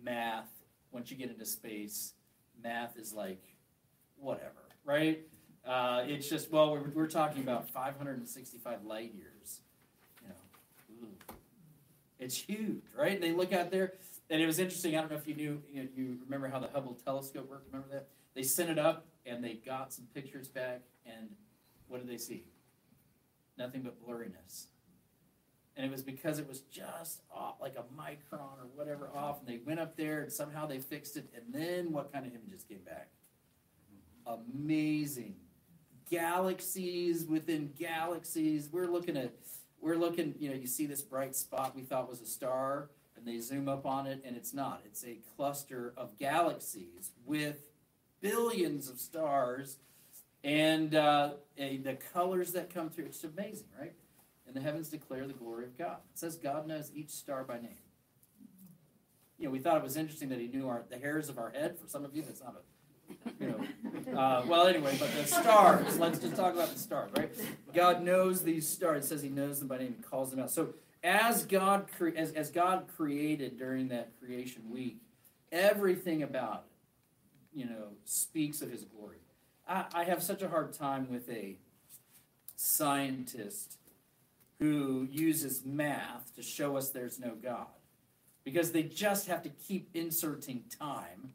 math, 0.03 0.49
once 0.91 1.11
you 1.11 1.17
get 1.17 1.29
into 1.29 1.45
space, 1.45 2.13
math 2.61 2.97
is 2.97 3.13
like 3.13 3.43
whatever, 4.17 4.69
right? 4.83 5.21
Uh, 5.65 6.03
it's 6.05 6.29
just, 6.29 6.51
well, 6.51 6.71
we're, 6.71 6.89
we're 6.93 7.07
talking 7.07 7.41
about 7.41 7.69
565 7.69 8.83
light 8.83 9.13
years. 9.15 9.34
It's 12.25 12.37
huge, 12.37 12.83
right? 12.97 13.13
And 13.13 13.23
they 13.23 13.31
look 13.31 13.53
out 13.53 13.71
there, 13.71 13.93
and 14.29 14.41
it 14.41 14.45
was 14.45 14.59
interesting. 14.59 14.97
I 14.97 15.01
don't 15.01 15.11
know 15.11 15.17
if 15.17 15.27
you 15.27 15.35
knew, 15.35 15.61
you, 15.71 15.83
know, 15.83 15.89
you 15.95 16.17
remember 16.25 16.47
how 16.49 16.59
the 16.59 16.67
Hubble 16.67 16.97
telescope 17.05 17.49
worked. 17.49 17.71
Remember 17.71 17.93
that? 17.93 18.07
They 18.33 18.43
sent 18.43 18.69
it 18.69 18.79
up, 18.79 19.05
and 19.25 19.43
they 19.43 19.53
got 19.53 19.93
some 19.93 20.05
pictures 20.13 20.47
back, 20.47 20.81
and 21.05 21.29
what 21.87 21.99
did 21.99 22.09
they 22.09 22.17
see? 22.17 22.43
Nothing 23.57 23.83
but 23.83 24.05
blurriness 24.05 24.67
and 25.75 25.85
it 25.85 25.91
was 25.91 26.03
because 26.03 26.39
it 26.39 26.47
was 26.47 26.61
just 26.71 27.21
off, 27.33 27.55
like 27.59 27.75
a 27.75 27.83
micron 27.99 28.57
or 28.59 28.67
whatever 28.75 29.09
off, 29.15 29.39
and 29.39 29.47
they 29.47 29.59
went 29.65 29.79
up 29.79 29.97
there 29.97 30.21
and 30.21 30.31
somehow 30.31 30.65
they 30.65 30.79
fixed 30.79 31.17
it, 31.17 31.27
and 31.35 31.53
then 31.53 31.91
what 31.91 32.13
kind 32.13 32.25
of 32.25 32.33
images 32.33 32.63
came 32.63 32.79
back? 32.79 33.09
Amazing. 34.25 35.35
Galaxies 36.09 37.25
within 37.25 37.71
galaxies. 37.77 38.69
We're 38.71 38.87
looking 38.87 39.17
at, 39.17 39.33
we're 39.85 39.97
looking, 39.97 40.33
you 40.39 40.49
know, 40.49 40.55
you 40.55 40.67
see 40.67 40.87
this 40.87 41.01
bright 41.01 41.35
spot 41.35 41.75
we 41.75 41.83
thought 41.83 42.09
was 42.09 42.19
a 42.21 42.25
star, 42.25 42.89
and 43.15 43.25
they 43.25 43.39
zoom 43.39 43.69
up 43.69 43.85
on 43.85 44.07
it, 44.07 44.23
and 44.25 44.35
it's 44.35 44.53
not. 44.53 44.81
It's 44.85 45.05
a 45.05 45.19
cluster 45.35 45.93
of 45.95 46.17
galaxies 46.17 47.11
with 47.23 47.67
billions 48.19 48.89
of 48.89 48.99
stars, 48.99 49.77
and 50.43 50.95
uh, 50.95 51.33
a, 51.57 51.77
the 51.77 51.93
colors 51.93 52.53
that 52.53 52.73
come 52.73 52.89
through. 52.89 53.05
It's 53.05 53.23
amazing, 53.23 53.67
right? 53.79 53.93
and 54.47 54.55
the 54.55 54.61
heavens 54.61 54.89
declare 54.89 55.27
the 55.27 55.33
glory 55.33 55.65
of 55.65 55.77
God. 55.77 55.97
It 56.13 56.19
says 56.19 56.35
God 56.37 56.67
knows 56.67 56.91
each 56.93 57.09
star 57.09 57.43
by 57.43 57.55
name. 57.55 57.77
you 59.37 59.45
know, 59.45 59.51
we 59.51 59.59
thought 59.59 59.77
it 59.77 59.83
was 59.83 59.97
interesting 59.97 60.29
that 60.29 60.39
he 60.39 60.47
knew 60.47 60.67
our, 60.67 60.83
the 60.89 60.97
hairs 60.97 61.29
of 61.29 61.37
our 61.37 61.49
head. 61.49 61.77
For 61.77 61.87
some 61.87 62.05
of 62.05 62.15
you, 62.15 62.21
that's 62.21 62.41
not 62.41 62.55
a, 62.55 62.59
you 63.39 63.47
know, 63.47 64.19
uh, 64.19 64.43
well, 64.47 64.67
anyway, 64.67 64.95
but 64.99 65.11
the 65.13 65.25
stars. 65.25 65.99
Let's 65.99 66.19
just 66.19 66.35
talk 66.35 66.53
about 66.53 66.69
the 66.69 66.79
stars, 66.79 67.11
right? 67.17 67.31
God 67.73 68.01
knows 68.01 68.43
these 68.43 68.67
stars. 68.67 69.05
It 69.05 69.07
says 69.07 69.21
He 69.21 69.29
knows 69.29 69.59
them 69.59 69.67
by 69.67 69.77
name. 69.77 69.95
He 69.97 70.03
calls 70.03 70.31
them 70.31 70.39
out. 70.39 70.51
So 70.51 70.73
as 71.03 71.45
God 71.45 71.87
cre- 71.97 72.15
as 72.15 72.31
as 72.31 72.49
God 72.49 72.85
created 72.95 73.57
during 73.57 73.89
that 73.89 74.11
creation 74.19 74.63
week, 74.69 74.97
everything 75.51 76.23
about 76.23 76.65
it, 77.53 77.59
you 77.59 77.65
know, 77.65 77.89
speaks 78.05 78.61
of 78.61 78.71
His 78.71 78.83
glory. 78.83 79.17
I, 79.67 79.85
I 79.93 80.03
have 80.03 80.21
such 80.21 80.41
a 80.41 80.49
hard 80.49 80.73
time 80.73 81.09
with 81.11 81.29
a 81.29 81.57
scientist 82.55 83.77
who 84.59 85.07
uses 85.11 85.65
math 85.65 86.33
to 86.35 86.41
show 86.41 86.77
us 86.77 86.89
there's 86.89 87.19
no 87.19 87.35
God 87.35 87.67
because 88.43 88.71
they 88.71 88.83
just 88.83 89.27
have 89.27 89.41
to 89.43 89.49
keep 89.49 89.89
inserting 89.93 90.63
time 90.79 91.33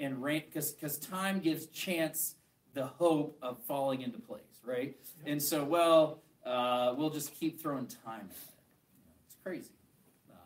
and 0.00 0.22
rank 0.22 0.46
because 0.46 0.72
because 0.72 0.98
time 0.98 1.40
gives 1.40 1.66
chance 1.66 2.34
the 2.74 2.86
hope 2.86 3.38
of 3.42 3.58
falling 3.66 4.02
into 4.02 4.18
place, 4.18 4.60
right? 4.64 4.96
And 5.24 5.42
so, 5.42 5.64
well, 5.64 6.20
uh, 6.44 6.94
we'll 6.96 7.10
just 7.10 7.34
keep 7.34 7.60
throwing 7.60 7.86
time 7.86 8.20
at 8.20 8.36
it. 8.36 8.52
You 8.94 9.04
know, 9.04 9.14
it's 9.26 9.36
crazy 9.42 9.70
uh, 10.30 10.36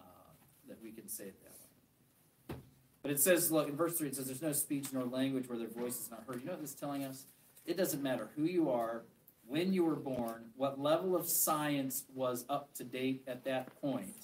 that 0.68 0.82
we 0.82 0.92
can 0.92 1.08
say 1.08 1.24
it 1.24 1.34
that 1.42 2.54
way. 2.54 2.60
But 3.02 3.10
it 3.10 3.20
says, 3.20 3.50
look, 3.50 3.68
in 3.68 3.76
verse 3.76 3.98
3, 3.98 4.08
it 4.08 4.16
says, 4.16 4.26
There's 4.26 4.42
no 4.42 4.52
speech 4.52 4.92
nor 4.92 5.04
language 5.04 5.48
where 5.48 5.58
their 5.58 5.68
voice 5.68 6.00
is 6.00 6.10
not 6.10 6.22
heard. 6.26 6.40
You 6.40 6.46
know 6.46 6.52
what 6.52 6.60
this 6.60 6.70
is 6.70 6.76
telling 6.76 7.04
us? 7.04 7.24
It 7.66 7.76
doesn't 7.76 8.02
matter 8.02 8.28
who 8.36 8.44
you 8.44 8.70
are, 8.70 9.02
when 9.46 9.72
you 9.72 9.84
were 9.84 9.96
born, 9.96 10.44
what 10.56 10.80
level 10.80 11.16
of 11.16 11.28
science 11.28 12.04
was 12.14 12.44
up 12.48 12.72
to 12.74 12.84
date 12.84 13.24
at 13.26 13.44
that 13.44 13.68
point. 13.80 14.14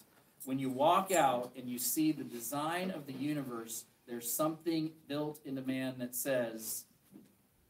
When 0.44 0.60
you 0.60 0.70
walk 0.70 1.10
out 1.10 1.50
and 1.56 1.68
you 1.68 1.78
see 1.78 2.12
the 2.12 2.22
design 2.22 2.92
of 2.92 3.06
the 3.06 3.12
universe, 3.12 3.84
there's 4.06 4.30
something 4.30 4.92
built 5.08 5.40
into 5.44 5.62
man 5.62 5.94
that 5.98 6.14
says, 6.14 6.84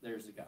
there's 0.02 0.28
a 0.28 0.32
God. 0.32 0.46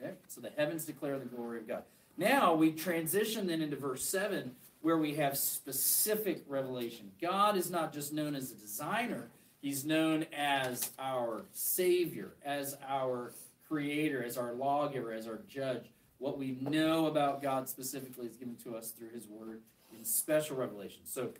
Okay? 0.00 0.14
So 0.28 0.40
the 0.40 0.50
heavens 0.56 0.84
declare 0.84 1.18
the 1.18 1.24
glory 1.24 1.58
of 1.58 1.68
God. 1.68 1.82
Now 2.16 2.54
we 2.54 2.72
transition 2.72 3.46
then 3.46 3.62
into 3.62 3.76
verse 3.76 4.04
7 4.04 4.52
where 4.82 4.98
we 4.98 5.14
have 5.14 5.36
specific 5.36 6.44
revelation. 6.46 7.10
God 7.20 7.56
is 7.56 7.70
not 7.70 7.92
just 7.92 8.12
known 8.12 8.34
as 8.34 8.52
a 8.52 8.54
designer, 8.54 9.28
he's 9.60 9.84
known 9.84 10.26
as 10.36 10.90
our 10.98 11.44
savior, 11.52 12.34
as 12.44 12.76
our 12.88 13.32
creator, 13.68 14.24
as 14.24 14.38
our 14.38 14.52
lawgiver, 14.52 15.12
as 15.12 15.26
our 15.26 15.40
judge. 15.48 15.90
What 16.18 16.38
we 16.38 16.56
know 16.60 17.06
about 17.06 17.42
God 17.42 17.68
specifically 17.68 18.26
is 18.26 18.36
given 18.36 18.56
to 18.64 18.76
us 18.76 18.90
through 18.90 19.10
his 19.10 19.26
word 19.26 19.60
in 19.96 20.04
special 20.04 20.56
revelation. 20.56 21.00
So 21.04 21.30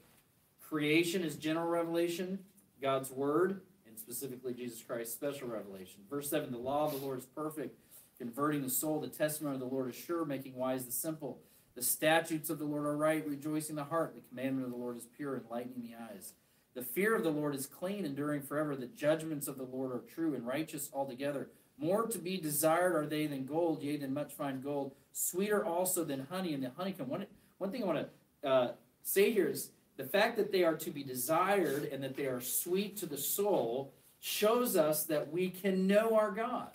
creation 0.69 1.23
is 1.23 1.37
general 1.37 1.69
revelation, 1.69 2.41
God's 2.81 3.11
word, 3.11 3.61
and 3.87 3.99
specifically 3.99 4.55
Jesus 4.55 4.83
Christ, 4.83 5.13
special 5.13 5.49
revelation. 5.49 6.03
Verse 6.09 6.31
7 6.31 6.51
The 6.51 6.59
law 6.59 6.87
of 6.87 6.93
the 6.93 7.05
Lord 7.05 7.19
is 7.19 7.27
perfect, 7.27 7.79
converting 8.19 8.63
the 8.63 8.71
soul. 8.71 9.01
The 9.01 9.09
testimony 9.09 9.55
of 9.55 9.61
the 9.61 9.67
Lord 9.67 9.89
is 9.89 9.97
sure, 9.97 10.25
making 10.25 10.55
wise 10.55 10.87
the 10.87 10.93
simple. 10.93 11.39
The 11.75 11.83
statutes 11.83 12.49
of 12.49 12.59
the 12.59 12.65
Lord 12.65 12.87
are 12.87 12.97
right, 12.97 13.27
rejoicing 13.27 13.77
the 13.77 13.85
heart. 13.85 14.15
The 14.15 14.29
commandment 14.29 14.67
of 14.67 14.73
the 14.73 14.79
Lord 14.79 14.97
is 14.97 15.07
pure, 15.17 15.37
enlightening 15.37 15.83
the 15.83 15.95
eyes. 15.95 16.33
The 16.75 16.83
fear 16.83 17.15
of 17.15 17.23
the 17.23 17.31
Lord 17.31 17.55
is 17.55 17.67
clean, 17.67 18.05
enduring 18.05 18.43
forever. 18.43 18.77
The 18.77 18.87
judgments 18.87 19.49
of 19.49 19.57
the 19.57 19.65
Lord 19.65 19.93
are 19.93 20.03
true 20.15 20.35
and 20.35 20.47
righteous 20.47 20.91
altogether. 20.93 21.49
More 21.79 22.07
to 22.07 22.19
be 22.19 22.39
desired 22.39 22.95
are 22.95 23.07
they 23.07 23.27
than 23.27 23.45
gold, 23.45 23.83
yea, 23.83 23.97
than 23.97 24.15
much 24.15 24.33
fine 24.33 24.61
gold. 24.61 24.95
Sweeter 25.13 25.65
also 25.65 26.05
than 26.05 26.27
honey 26.31 26.55
and 26.55 26.63
the 26.63 26.71
honeycomb. 26.71 27.09
One, 27.09 27.27
one 27.59 27.71
thing 27.71 27.83
I 27.83 27.87
want 27.87 28.09
to 28.43 28.49
uh, 28.49 28.73
say 29.03 29.33
here 29.33 29.49
is 29.49 29.71
the 29.97 30.05
fact 30.05 30.37
that 30.37 30.53
they 30.53 30.65
are 30.65 30.77
to 30.77 30.91
be 30.91 31.03
desired 31.03 31.85
and 31.93 32.03
that 32.03 32.17
they 32.17 32.27
are 32.27 32.41
sweet 32.41 32.97
to 32.99 33.07
the 33.07 33.17
soul 33.17 33.93
shows 34.21 34.77
us 34.77 35.05
that 35.05 35.33
we 35.33 35.51
can 35.51 35.87
know 35.87 36.17
our 36.17 36.31
God. 36.31 36.71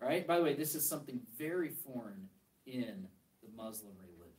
Right? 0.00 0.26
By 0.26 0.38
the 0.38 0.44
way, 0.44 0.54
this 0.54 0.74
is 0.74 0.88
something 0.88 1.20
very 1.36 1.70
foreign 1.70 2.28
in 2.66 3.08
the 3.42 3.48
Muslim 3.56 3.92
religion. 4.00 4.34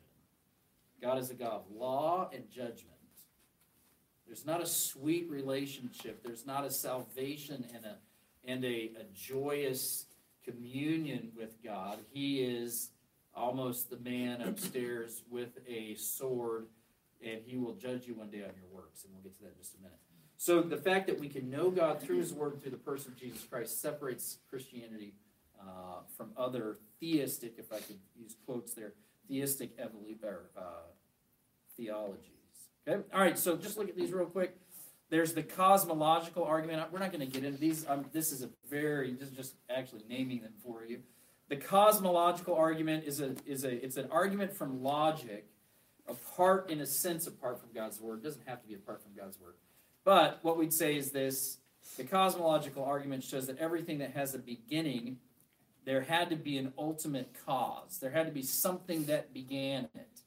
God 1.02 1.18
is 1.18 1.32
a 1.32 1.34
God 1.34 1.54
of 1.54 1.64
law 1.76 2.30
and 2.34 2.50
judgment. 2.50 2.86
There's 4.26 4.46
not 4.46 4.62
a 4.62 4.66
sweet 4.68 5.30
relationship. 5.30 6.24
There's 6.24 6.46
not 6.46 6.64
a 6.64 6.72
salvation 6.72 7.66
and 7.74 7.84
a 7.86 7.98
and 8.46 8.64
a, 8.64 8.92
a 9.00 9.04
joyous 9.14 10.06
communion 10.46 11.32
with 11.36 11.62
God. 11.64 12.00
He 12.12 12.42
is 12.42 12.90
almost 13.36 13.90
the 13.90 13.98
man 13.98 14.42
upstairs 14.42 15.24
with 15.30 15.60
a 15.68 15.96
sword, 15.96 16.68
and 17.26 17.42
he 17.46 17.58
will 17.58 17.74
judge 17.74 18.08
you 18.08 18.16
one 18.16 18.30
day 18.30 18.44
on 18.44 18.52
your 18.56 18.70
works. 18.72 19.04
And 19.04 19.14
we'll 19.14 19.24
get 19.24 19.36
to 19.38 19.44
that 19.44 19.52
in 19.52 19.58
just 19.58 19.76
a 19.76 19.82
minute. 19.82 20.00
So 20.38 20.62
the 20.62 20.78
fact 20.78 21.08
that 21.08 21.20
we 21.20 21.28
can 21.28 21.50
know 21.50 21.70
God 21.70 22.02
through 22.02 22.20
His 22.20 22.34
Word, 22.34 22.62
through 22.62 22.72
the 22.72 22.78
person 22.78 23.12
of 23.12 23.18
Jesus 23.18 23.44
Christ, 23.44 23.82
separates 23.82 24.38
Christianity 24.50 25.14
uh, 25.60 26.04
from 26.16 26.30
other 26.38 26.78
theistic, 27.02 27.56
if 27.58 27.74
I 27.74 27.80
could 27.80 28.00
use 28.16 28.36
quotes 28.46 28.74
there, 28.74 28.94
theistic 29.28 29.78
evolu- 29.78 30.24
or, 30.24 30.50
uh, 30.58 30.62
theologies. 31.76 32.30
Okay. 32.88 33.02
All 33.14 33.20
right. 33.20 33.38
So 33.38 33.58
just 33.58 33.78
look 33.78 33.90
at 33.90 33.98
these 33.98 34.14
real 34.14 34.28
quick. 34.28 34.56
There's 35.10 35.34
the 35.34 35.44
cosmological 35.44 36.44
argument. 36.44 36.92
We're 36.92 37.00
not 37.00 37.12
going 37.12 37.28
to 37.28 37.32
get 37.32 37.44
into 37.44 37.60
these. 37.60 37.86
Um, 37.88 38.06
this 38.14 38.32
is 38.32 38.42
a 38.42 38.50
very 38.70 39.14
this 39.14 39.30
is 39.30 39.36
just 39.36 39.56
actually 39.70 40.04
naming 40.08 40.42
them 40.42 40.54
for 40.64 40.86
you. 40.86 41.00
The 41.50 41.58
cosmological 41.58 42.56
argument 42.56 43.06
is 43.06 43.20
a 43.20 43.36
is 43.46 43.66
a 43.66 43.84
it's 43.84 43.98
an 43.98 44.08
argument 44.12 44.54
from 44.54 44.84
logic, 44.84 45.48
apart 46.10 46.70
in 46.70 46.82
a 46.82 46.86
sense 46.86 47.28
apart 47.28 47.60
from 47.60 47.70
God's 47.74 48.00
word. 48.00 48.20
It 48.20 48.24
doesn't 48.24 48.48
have 48.48 48.62
to 48.62 48.68
be 48.68 48.74
apart 48.76 49.02
from 49.02 49.14
God's 49.16 49.40
word. 49.40 49.56
But 50.04 50.40
what 50.42 50.58
we'd 50.58 50.74
say 50.74 50.96
is 50.96 51.12
this: 51.12 51.58
the 51.98 52.04
cosmological 52.04 52.84
argument 52.84 53.24
shows 53.24 53.48
that 53.48 53.58
everything 53.58 54.00
that 54.00 54.12
has 54.12 54.34
a 54.34 54.40
beginning, 54.40 55.18
there 55.86 56.02
had 56.02 56.30
to 56.30 56.36
be 56.36 56.58
an 56.58 56.74
ultimate 56.78 57.36
cause. 57.46 58.00
There 58.00 58.12
had 58.12 58.26
to 58.26 58.32
be 58.32 58.42
something 58.42 59.06
that 59.06 59.34
began 59.34 59.86
it. 59.96 60.22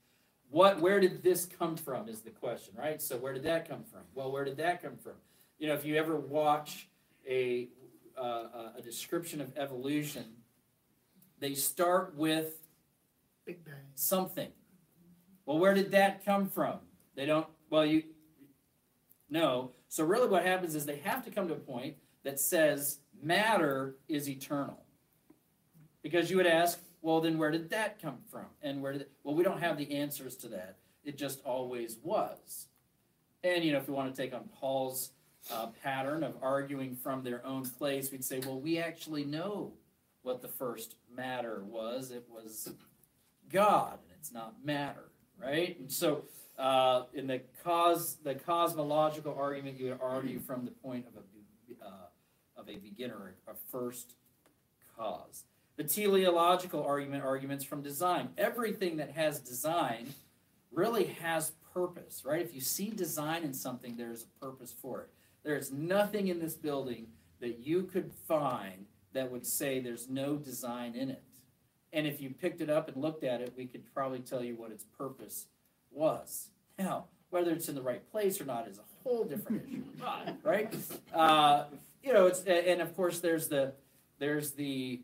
What, 0.50 0.80
where 0.80 1.00
did 1.00 1.22
this 1.22 1.46
come 1.46 1.76
from 1.76 2.08
is 2.08 2.20
the 2.20 2.30
question, 2.30 2.74
right? 2.76 3.00
So 3.00 3.16
where 3.16 3.32
did 3.32 3.44
that 3.44 3.66
come 3.66 3.84
from? 3.84 4.02
Well, 4.14 4.30
where 4.30 4.44
did 4.44 4.58
that 4.58 4.82
come 4.82 4.96
from? 4.96 5.14
You 5.58 5.68
know, 5.68 5.74
if 5.74 5.84
you 5.84 5.96
ever 5.96 6.16
watch 6.16 6.88
a 7.28 7.68
uh, 8.16 8.72
a 8.76 8.82
description 8.82 9.40
of 9.40 9.56
evolution, 9.56 10.24
they 11.38 11.54
start 11.54 12.14
with 12.16 12.58
Big 13.46 13.64
Bang. 13.64 13.74
something. 13.94 14.50
Well, 15.46 15.58
where 15.58 15.74
did 15.74 15.90
that 15.92 16.24
come 16.24 16.48
from? 16.48 16.78
They 17.14 17.26
don't. 17.26 17.46
Well, 17.70 17.84
you 17.84 18.04
know. 19.28 19.72
So 19.88 20.04
really, 20.04 20.28
what 20.28 20.44
happens 20.44 20.74
is 20.74 20.86
they 20.86 20.96
have 20.98 21.24
to 21.24 21.30
come 21.30 21.48
to 21.48 21.54
a 21.54 21.58
point 21.58 21.96
that 22.22 22.40
says 22.40 22.98
matter 23.22 23.96
is 24.08 24.28
eternal. 24.28 24.84
Because 26.02 26.30
you 26.30 26.36
would 26.36 26.46
ask, 26.46 26.80
well, 27.00 27.20
then 27.20 27.38
where 27.38 27.50
did 27.50 27.70
that 27.70 28.00
come 28.00 28.18
from? 28.30 28.46
And 28.62 28.82
where 28.82 28.92
did? 28.92 29.02
it, 29.02 29.10
Well, 29.22 29.34
we 29.34 29.44
don't 29.44 29.60
have 29.60 29.76
the 29.76 29.94
answers 29.94 30.36
to 30.38 30.48
that. 30.48 30.76
It 31.04 31.18
just 31.18 31.40
always 31.44 31.98
was. 32.02 32.68
And 33.44 33.64
you 33.64 33.72
know, 33.72 33.78
if 33.78 33.88
we 33.88 33.94
want 33.94 34.14
to 34.14 34.22
take 34.22 34.32
on 34.32 34.48
Paul's 34.60 35.10
uh, 35.50 35.66
pattern 35.82 36.22
of 36.22 36.34
arguing 36.40 36.96
from 36.96 37.22
their 37.22 37.44
own 37.44 37.68
place, 37.68 38.12
we'd 38.12 38.24
say, 38.24 38.40
well, 38.40 38.60
we 38.60 38.78
actually 38.78 39.24
know 39.24 39.72
what 40.22 40.40
the 40.42 40.48
first 40.48 40.94
matter 41.14 41.62
was. 41.64 42.12
It 42.12 42.24
was 42.30 42.70
God, 43.50 43.98
and 44.04 44.18
it's 44.18 44.32
not 44.32 44.64
matter, 44.64 45.10
right? 45.42 45.78
And 45.78 45.90
so, 45.90 46.24
uh, 46.58 47.04
in 47.14 47.26
the 47.26 47.40
cause, 47.64 48.18
the 48.22 48.34
cosmological 48.34 49.34
argument, 49.34 49.78
you 49.78 49.86
would 49.86 50.00
argue 50.00 50.38
from 50.38 50.64
the 50.64 50.70
point 50.70 51.06
of 51.06 51.14
a 51.16 51.84
uh, 51.84 52.06
of 52.56 52.68
a 52.68 52.76
beginner, 52.76 53.34
a 53.48 53.54
first 53.70 54.14
cause. 54.96 55.44
The 55.76 55.84
teleological 55.84 56.84
argument 56.84 57.24
arguments 57.24 57.64
from 57.64 57.82
design. 57.82 58.28
Everything 58.36 58.98
that 58.98 59.12
has 59.12 59.40
design 59.40 60.14
really 60.70 61.04
has 61.20 61.52
purpose, 61.72 62.22
right? 62.24 62.42
If 62.42 62.54
you 62.54 62.60
see 62.60 62.90
design 62.90 63.42
in 63.42 63.54
something, 63.54 63.96
there's 63.96 64.24
a 64.24 64.44
purpose 64.44 64.72
for 64.80 65.02
it. 65.02 65.08
There's 65.42 65.72
nothing 65.72 66.28
in 66.28 66.38
this 66.38 66.54
building 66.54 67.06
that 67.40 67.58
you 67.58 67.84
could 67.84 68.12
find 68.28 68.86
that 69.12 69.30
would 69.30 69.46
say 69.46 69.80
there's 69.80 70.08
no 70.08 70.36
design 70.36 70.94
in 70.94 71.10
it. 71.10 71.22
And 71.92 72.06
if 72.06 72.20
you 72.20 72.30
picked 72.30 72.60
it 72.60 72.70
up 72.70 72.88
and 72.88 72.96
looked 72.96 73.24
at 73.24 73.40
it, 73.40 73.52
we 73.56 73.66
could 73.66 73.82
probably 73.94 74.20
tell 74.20 74.42
you 74.42 74.56
what 74.56 74.70
its 74.70 74.84
purpose 74.96 75.46
was. 75.90 76.48
Now, 76.78 77.06
whether 77.30 77.50
it's 77.50 77.68
in 77.68 77.74
the 77.74 77.82
right 77.82 78.08
place 78.10 78.40
or 78.40 78.44
not 78.44 78.68
is 78.68 78.78
a 78.78 78.82
whole 79.02 79.24
different 79.24 79.62
issue, 79.66 79.82
right? 80.42 80.74
Uh, 81.14 81.64
you 82.02 82.12
know, 82.12 82.26
it's 82.26 82.42
and 82.44 82.80
of 82.80 82.96
course 82.96 83.20
there's 83.20 83.48
the 83.48 83.74
there's 84.18 84.52
the 84.52 85.02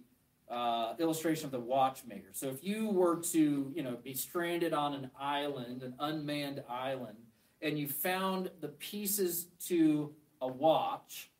uh, 0.51 0.95
illustration 0.99 1.47
of 1.47 1.51
the 1.51 1.61
watchmaker. 1.61 2.29
So 2.33 2.49
if 2.49 2.65
you 2.65 2.89
were 2.89 3.17
to, 3.17 3.73
you 3.75 3.83
know, 3.83 3.97
be 4.03 4.15
stranded 4.15 4.73
on 4.73 4.95
an 4.95 5.11
island, 5.19 5.83
an 5.83 5.95
unmanned 5.99 6.63
island, 6.69 7.19
and 7.61 7.79
you 7.79 7.89
found 7.89 8.51
the 8.61 8.69
pieces 8.69 9.49
to 9.67 10.15
a 10.41 10.49
watch, 10.49 11.31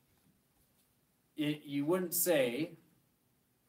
it, 1.37 1.63
you 1.65 1.85
wouldn't 1.85 2.15
say, 2.15 2.73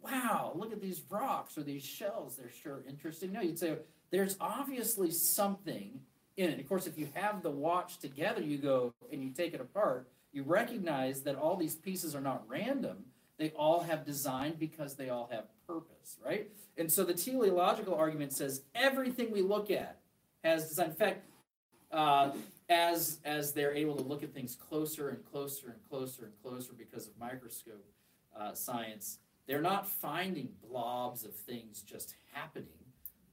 "Wow, 0.01 0.53
look 0.56 0.72
at 0.72 0.82
these 0.82 1.01
rocks 1.10 1.58
or 1.58 1.63
these 1.63 1.84
shells. 1.84 2.38
They're 2.38 2.50
sure 2.50 2.84
interesting." 2.88 3.32
No, 3.32 3.41
you'd 3.41 3.60
say, 3.60 3.77
"There's 4.12 4.38
obviously 4.39 5.12
something 5.12 6.01
in 6.39 6.50
it. 6.50 6.60
Of 6.60 6.68
course, 6.70 6.88
if 6.88 6.98
you 6.98 7.10
have 7.13 7.44
the 7.44 7.51
watch 7.51 7.98
together, 8.00 8.41
you 8.41 8.58
go 8.58 8.94
and 9.12 9.22
you 9.24 9.32
take 9.32 9.53
it 9.53 9.60
apart, 9.62 10.08
you 10.32 10.44
recognize 10.44 11.22
that 11.24 11.36
all 11.36 11.58
these 11.58 11.75
pieces 11.75 12.15
are 12.15 12.22
not 12.22 12.44
random. 12.48 13.06
They 13.38 13.51
all 13.51 13.82
have 13.82 14.06
design 14.06 14.56
because 14.58 14.96
they 14.96 15.10
all 15.10 15.29
have 15.32 15.46
purpose, 15.68 16.18
right? 16.25 16.50
And 16.77 16.91
so 16.91 17.03
the 17.03 17.13
teleological 17.13 17.94
argument 17.94 18.34
says 18.34 18.63
everything 18.74 19.32
we 19.32 19.41
look 19.41 19.70
at 19.70 20.00
has 20.44 20.70
design. 20.70 20.89
In 20.89 20.96
fact, 20.96 21.25
uh, 21.91 22.32
as 22.70 23.20
as 23.25 23.51
they're 23.53 23.74
able 23.74 23.96
to 23.96 24.03
look 24.03 24.24
at 24.24 24.34
things 24.34 24.56
closer 24.56 25.10
and 25.10 25.25
closer 25.32 25.70
and 25.70 25.89
closer 25.89 26.25
and 26.25 26.34
closer 26.44 26.74
because 26.77 27.08
of 27.08 27.18
microscope 27.20 27.84
uh, 28.39 28.53
science, 28.53 29.20
they're 29.50 29.62
not 29.63 29.89
finding 29.89 30.50
blobs 30.70 31.25
of 31.25 31.34
things 31.34 31.82
just 31.82 32.13
happening. 32.32 32.68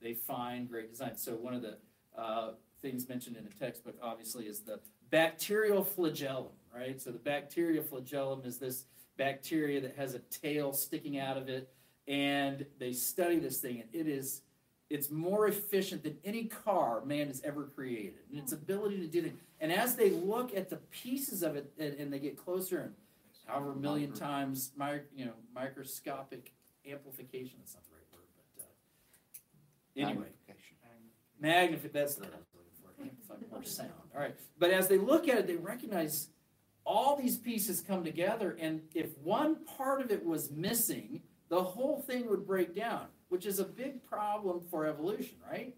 They 0.00 0.14
find 0.14 0.66
great 0.66 0.90
design. 0.90 1.14
So 1.18 1.32
one 1.32 1.52
of 1.52 1.60
the 1.60 1.76
uh, 2.16 2.52
things 2.80 3.06
mentioned 3.06 3.36
in 3.36 3.44
the 3.44 3.50
textbook, 3.50 3.96
obviously, 4.02 4.46
is 4.46 4.60
the 4.60 4.80
bacterial 5.10 5.84
flagellum, 5.84 6.54
right? 6.74 7.02
So 7.02 7.10
the 7.10 7.18
bacterial 7.18 7.84
flagellum 7.84 8.40
is 8.46 8.56
this 8.56 8.84
bacteria 9.18 9.78
that 9.82 9.94
has 9.96 10.14
a 10.14 10.20
tail 10.20 10.72
sticking 10.72 11.18
out 11.18 11.36
of 11.36 11.50
it, 11.50 11.68
and 12.08 12.64
they 12.78 12.94
study 12.94 13.38
this 13.38 13.58
thing, 13.58 13.82
and 13.82 13.88
it 13.92 14.08
is 14.08 14.40
it's 14.88 15.10
more 15.10 15.48
efficient 15.48 16.04
than 16.04 16.16
any 16.24 16.44
car 16.44 17.04
man 17.04 17.26
has 17.26 17.42
ever 17.44 17.64
created, 17.64 18.20
and 18.30 18.38
its 18.38 18.52
ability 18.52 19.00
to 19.00 19.06
do 19.06 19.20
that. 19.20 19.32
And 19.60 19.70
as 19.70 19.96
they 19.96 20.10
look 20.10 20.56
at 20.56 20.70
the 20.70 20.76
pieces 20.76 21.42
of 21.42 21.56
it, 21.56 21.70
and, 21.78 21.92
and 21.94 22.10
they 22.10 22.20
get 22.20 22.38
closer, 22.38 22.78
and 22.78 22.94
however 23.46 23.72
a 23.72 23.76
million 23.76 24.12
times, 24.12 24.72
my 24.76 25.00
you 25.14 25.24
know 25.24 25.34
microscopic 25.54 26.52
amplification. 26.90 27.58
That's 27.58 27.74
not 27.74 27.84
the 27.84 27.94
right 27.94 28.06
word, 28.12 28.24
but 28.56 28.62
uh, 28.62 30.08
anyway, 30.08 30.26
Magnification. 30.46 30.76
Magnify, 31.38 31.88
that's 31.92 32.14
the, 32.14 32.22
that's 32.22 32.32
the 32.32 32.56
word 32.56 32.66
for 32.96 33.02
amplify 33.02 33.34
more 33.50 33.62
sound. 33.64 33.90
All 34.14 34.20
right. 34.20 34.34
But 34.58 34.70
as 34.70 34.88
they 34.88 34.98
look 34.98 35.28
at 35.28 35.38
it, 35.38 35.46
they 35.46 35.56
recognize 35.56 36.28
all 36.84 37.16
these 37.16 37.36
pieces 37.36 37.80
come 37.80 38.04
together, 38.04 38.56
and 38.60 38.80
if 38.94 39.16
one 39.18 39.64
part 39.64 40.00
of 40.00 40.10
it 40.10 40.24
was 40.24 40.50
missing, 40.50 41.20
the 41.48 41.62
whole 41.62 42.00
thing 42.00 42.28
would 42.30 42.46
break 42.46 42.74
down, 42.74 43.06
which 43.28 43.44
is 43.44 43.58
a 43.58 43.64
big 43.64 44.02
problem 44.02 44.60
for 44.70 44.86
evolution, 44.86 45.36
right? 45.50 45.74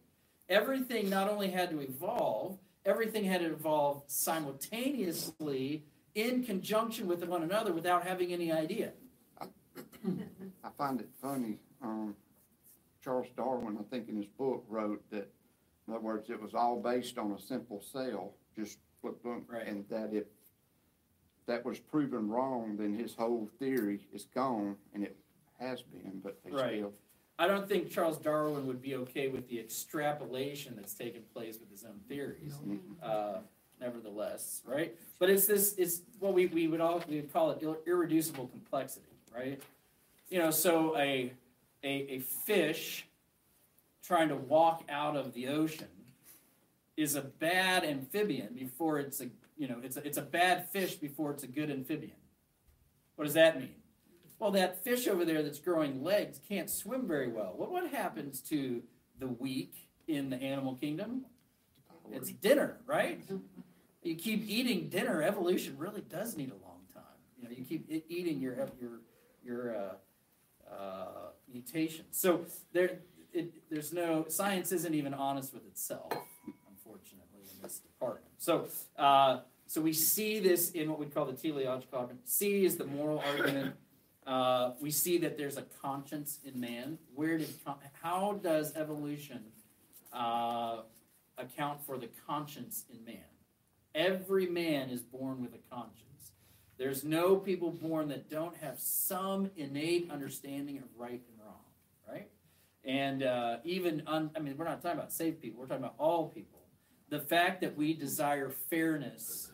Everything 0.48 1.08
not 1.08 1.28
only 1.28 1.50
had 1.50 1.70
to 1.70 1.80
evolve, 1.80 2.58
everything 2.84 3.24
had 3.24 3.40
to 3.40 3.46
evolve 3.46 4.02
simultaneously 4.06 5.84
in 6.18 6.42
conjunction 6.42 7.06
with 7.06 7.24
one 7.24 7.42
another 7.42 7.72
without 7.72 8.04
having 8.06 8.32
any 8.32 8.50
idea. 8.50 8.92
I 9.40 10.70
find 10.76 11.00
it 11.00 11.08
funny, 11.22 11.58
um, 11.82 12.14
Charles 13.02 13.28
Darwin, 13.36 13.78
I 13.78 13.84
think 13.90 14.08
in 14.08 14.16
his 14.16 14.26
book 14.26 14.64
wrote 14.68 15.02
that, 15.10 15.30
in 15.86 15.94
other 15.94 16.02
words, 16.02 16.28
it 16.28 16.40
was 16.42 16.54
all 16.54 16.80
based 16.80 17.18
on 17.18 17.32
a 17.32 17.40
simple 17.40 17.80
cell, 17.80 18.34
just 18.56 18.78
flip, 19.00 19.22
boom. 19.22 19.44
Right. 19.48 19.66
And 19.66 19.84
that 19.88 20.10
if 20.12 20.24
that 21.46 21.64
was 21.64 21.78
proven 21.78 22.28
wrong, 22.28 22.76
then 22.76 22.94
his 22.94 23.14
whole 23.14 23.48
theory 23.58 24.00
is 24.12 24.26
gone, 24.34 24.76
and 24.92 25.04
it 25.04 25.16
has 25.60 25.82
been, 25.82 26.20
but 26.22 26.38
they 26.44 26.50
Right. 26.50 26.78
still. 26.78 26.92
I 27.38 27.46
don't 27.46 27.68
think 27.68 27.88
Charles 27.90 28.18
Darwin 28.18 28.66
would 28.66 28.82
be 28.82 28.96
okay 28.96 29.28
with 29.28 29.48
the 29.48 29.60
extrapolation 29.60 30.74
that's 30.74 30.94
taken 30.94 31.22
place 31.32 31.60
with 31.60 31.70
his 31.70 31.84
own 31.84 32.00
theories. 32.08 32.54
uh, 33.02 33.38
nevertheless, 33.80 34.62
right? 34.64 34.94
But 35.18 35.30
it's 35.30 35.46
this, 35.46 35.74
it's 35.78 36.02
what 36.18 36.34
we, 36.34 36.46
we 36.46 36.68
would 36.68 36.80
all, 36.80 37.02
we 37.08 37.16
would 37.16 37.32
call 37.32 37.50
it 37.50 37.62
irreducible 37.86 38.48
complexity, 38.48 39.06
right? 39.34 39.60
You 40.30 40.38
know, 40.38 40.50
so 40.50 40.96
a, 40.96 41.32
a, 41.82 41.88
a 41.88 42.18
fish 42.20 43.06
trying 44.02 44.28
to 44.28 44.36
walk 44.36 44.84
out 44.88 45.16
of 45.16 45.34
the 45.34 45.48
ocean 45.48 45.88
is 46.96 47.14
a 47.14 47.22
bad 47.22 47.84
amphibian 47.84 48.54
before 48.54 48.98
it's 48.98 49.20
a, 49.20 49.28
you 49.56 49.68
know, 49.68 49.76
it's 49.82 49.96
a, 49.96 50.06
it's 50.06 50.18
a 50.18 50.22
bad 50.22 50.68
fish 50.70 50.94
before 50.94 51.30
it's 51.30 51.42
a 51.42 51.46
good 51.46 51.70
amphibian. 51.70 52.16
What 53.16 53.24
does 53.24 53.34
that 53.34 53.58
mean? 53.58 53.74
Well, 54.38 54.52
that 54.52 54.84
fish 54.84 55.08
over 55.08 55.24
there 55.24 55.42
that's 55.42 55.58
growing 55.58 56.02
legs 56.02 56.40
can't 56.48 56.70
swim 56.70 57.06
very 57.06 57.28
well. 57.28 57.54
What, 57.56 57.70
what 57.70 57.90
happens 57.90 58.40
to 58.42 58.82
the 59.18 59.26
weak 59.26 59.88
in 60.06 60.30
the 60.30 60.36
animal 60.36 60.74
kingdom? 60.74 61.24
It's 62.12 62.30
dinner, 62.30 62.78
right? 62.86 63.20
You 64.08 64.14
keep 64.14 64.48
eating 64.48 64.88
dinner. 64.88 65.22
Evolution 65.22 65.76
really 65.76 66.00
does 66.00 66.34
need 66.34 66.50
a 66.50 66.66
long 66.66 66.80
time. 66.94 67.02
You 67.36 67.44
know, 67.44 67.54
you 67.54 67.64
keep 67.64 67.90
eating 68.08 68.40
your 68.40 68.54
your 68.80 69.00
your 69.44 69.76
uh, 69.76 70.72
uh, 70.74 71.06
mutations. 71.52 72.18
So 72.18 72.46
there, 72.72 73.00
it, 73.34 73.52
there's 73.70 73.92
no 73.92 74.24
science 74.28 74.72
isn't 74.72 74.94
even 74.94 75.12
honest 75.12 75.52
with 75.52 75.66
itself, 75.66 76.10
unfortunately, 76.70 77.42
in 77.54 77.62
this 77.62 77.80
department. 77.80 78.32
So, 78.38 78.68
uh, 78.96 79.40
so 79.66 79.82
we 79.82 79.92
see 79.92 80.40
this 80.40 80.70
in 80.70 80.88
what 80.88 80.98
we 80.98 81.06
call 81.06 81.26
the 81.26 81.34
teleological 81.34 81.98
argument. 81.98 82.28
C 82.30 82.64
is 82.64 82.78
the 82.78 82.86
moral 82.86 83.18
argument. 83.20 83.74
Uh, 84.26 84.72
we 84.80 84.90
see 84.90 85.18
that 85.18 85.36
there's 85.36 85.56
a 85.58 85.64
conscience 85.82 86.38
in 86.44 86.58
man. 86.58 86.98
Where 87.14 87.38
did 87.38 87.48
how 88.02 88.40
does 88.42 88.74
evolution 88.74 89.44
uh, 90.12 90.80
account 91.38 91.84
for 91.84 91.96
the 91.96 92.08
conscience 92.26 92.84
in 92.92 93.04
man. 93.04 93.24
Every 93.94 94.46
man 94.46 94.90
is 94.90 95.02
born 95.02 95.40
with 95.40 95.54
a 95.54 95.74
conscience. 95.74 96.32
There's 96.78 97.02
no 97.02 97.36
people 97.36 97.70
born 97.70 98.08
that 98.08 98.30
don't 98.30 98.56
have 98.58 98.78
some 98.78 99.50
innate 99.56 100.10
understanding 100.10 100.78
of 100.78 100.84
right 100.96 101.20
and 101.28 101.40
wrong, 101.44 101.64
right? 102.08 102.28
And 102.84 103.24
uh, 103.24 103.56
even, 103.64 104.04
un, 104.06 104.30
I 104.36 104.38
mean, 104.38 104.56
we're 104.56 104.64
not 104.64 104.80
talking 104.80 104.98
about 104.98 105.12
saved 105.12 105.42
people, 105.42 105.60
we're 105.60 105.66
talking 105.66 105.82
about 105.82 105.96
all 105.98 106.28
people. 106.28 106.60
The 107.08 107.18
fact 107.18 107.62
that 107.62 107.76
we 107.76 107.94
desire 107.94 108.50
fairness 108.50 109.50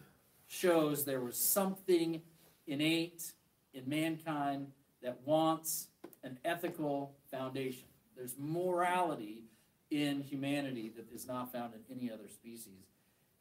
shows 0.46 1.04
there 1.04 1.20
was 1.20 1.36
something 1.36 2.20
innate 2.66 3.32
in 3.72 3.88
mankind 3.88 4.68
that 5.02 5.20
wants 5.24 5.88
an 6.22 6.38
ethical 6.44 7.14
foundation. 7.30 7.84
There's 8.16 8.36
morality 8.38 9.44
in 9.90 10.20
humanity 10.20 10.92
that 10.96 11.06
is 11.12 11.26
not 11.26 11.52
found 11.52 11.74
in 11.74 11.96
any 11.96 12.10
other 12.10 12.28
species. 12.28 12.86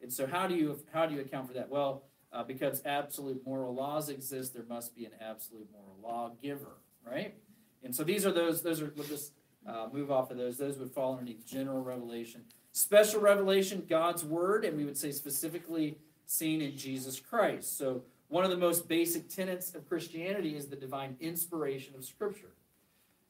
And 0.04 0.12
so, 0.12 0.26
how 0.26 0.46
do 0.46 0.54
you 0.54 0.78
how 0.92 1.06
do 1.06 1.14
you 1.14 1.22
account 1.22 1.48
for 1.48 1.54
that? 1.54 1.70
Well, 1.70 2.02
uh, 2.30 2.44
because 2.44 2.82
absolute 2.84 3.40
moral 3.46 3.74
laws 3.74 4.10
exist, 4.10 4.52
there 4.52 4.66
must 4.68 4.94
be 4.94 5.06
an 5.06 5.12
absolute 5.18 5.66
moral 5.72 5.96
lawgiver, 6.02 6.76
right? 7.10 7.34
And 7.82 7.94
so 7.94 8.04
these 8.04 8.26
are 8.26 8.30
those. 8.30 8.60
Those 8.60 8.82
are. 8.82 8.92
We'll 8.94 9.06
just 9.06 9.32
uh, 9.66 9.88
move 9.90 10.10
off 10.10 10.30
of 10.30 10.36
those. 10.36 10.58
Those 10.58 10.76
would 10.76 10.92
fall 10.92 11.12
underneath 11.12 11.46
general 11.46 11.82
revelation, 11.82 12.42
special 12.72 13.22
revelation, 13.22 13.86
God's 13.88 14.26
word, 14.26 14.66
and 14.66 14.76
we 14.76 14.84
would 14.84 14.98
say 14.98 15.10
specifically 15.10 15.96
seen 16.26 16.60
in 16.60 16.76
Jesus 16.76 17.18
Christ. 17.18 17.78
So 17.78 18.02
one 18.28 18.44
of 18.44 18.50
the 18.50 18.58
most 18.58 18.88
basic 18.88 19.30
tenets 19.30 19.74
of 19.74 19.88
Christianity 19.88 20.54
is 20.54 20.66
the 20.66 20.76
divine 20.76 21.16
inspiration 21.18 21.94
of 21.94 22.04
Scripture. 22.04 22.52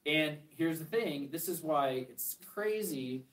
And 0.07 0.39
here's 0.49 0.81
the 0.81 0.85
thing 0.87 1.29
this 1.31 1.49
is 1.49 1.61
why 1.61 2.07
it's 2.11 2.37
crazy 2.53 3.27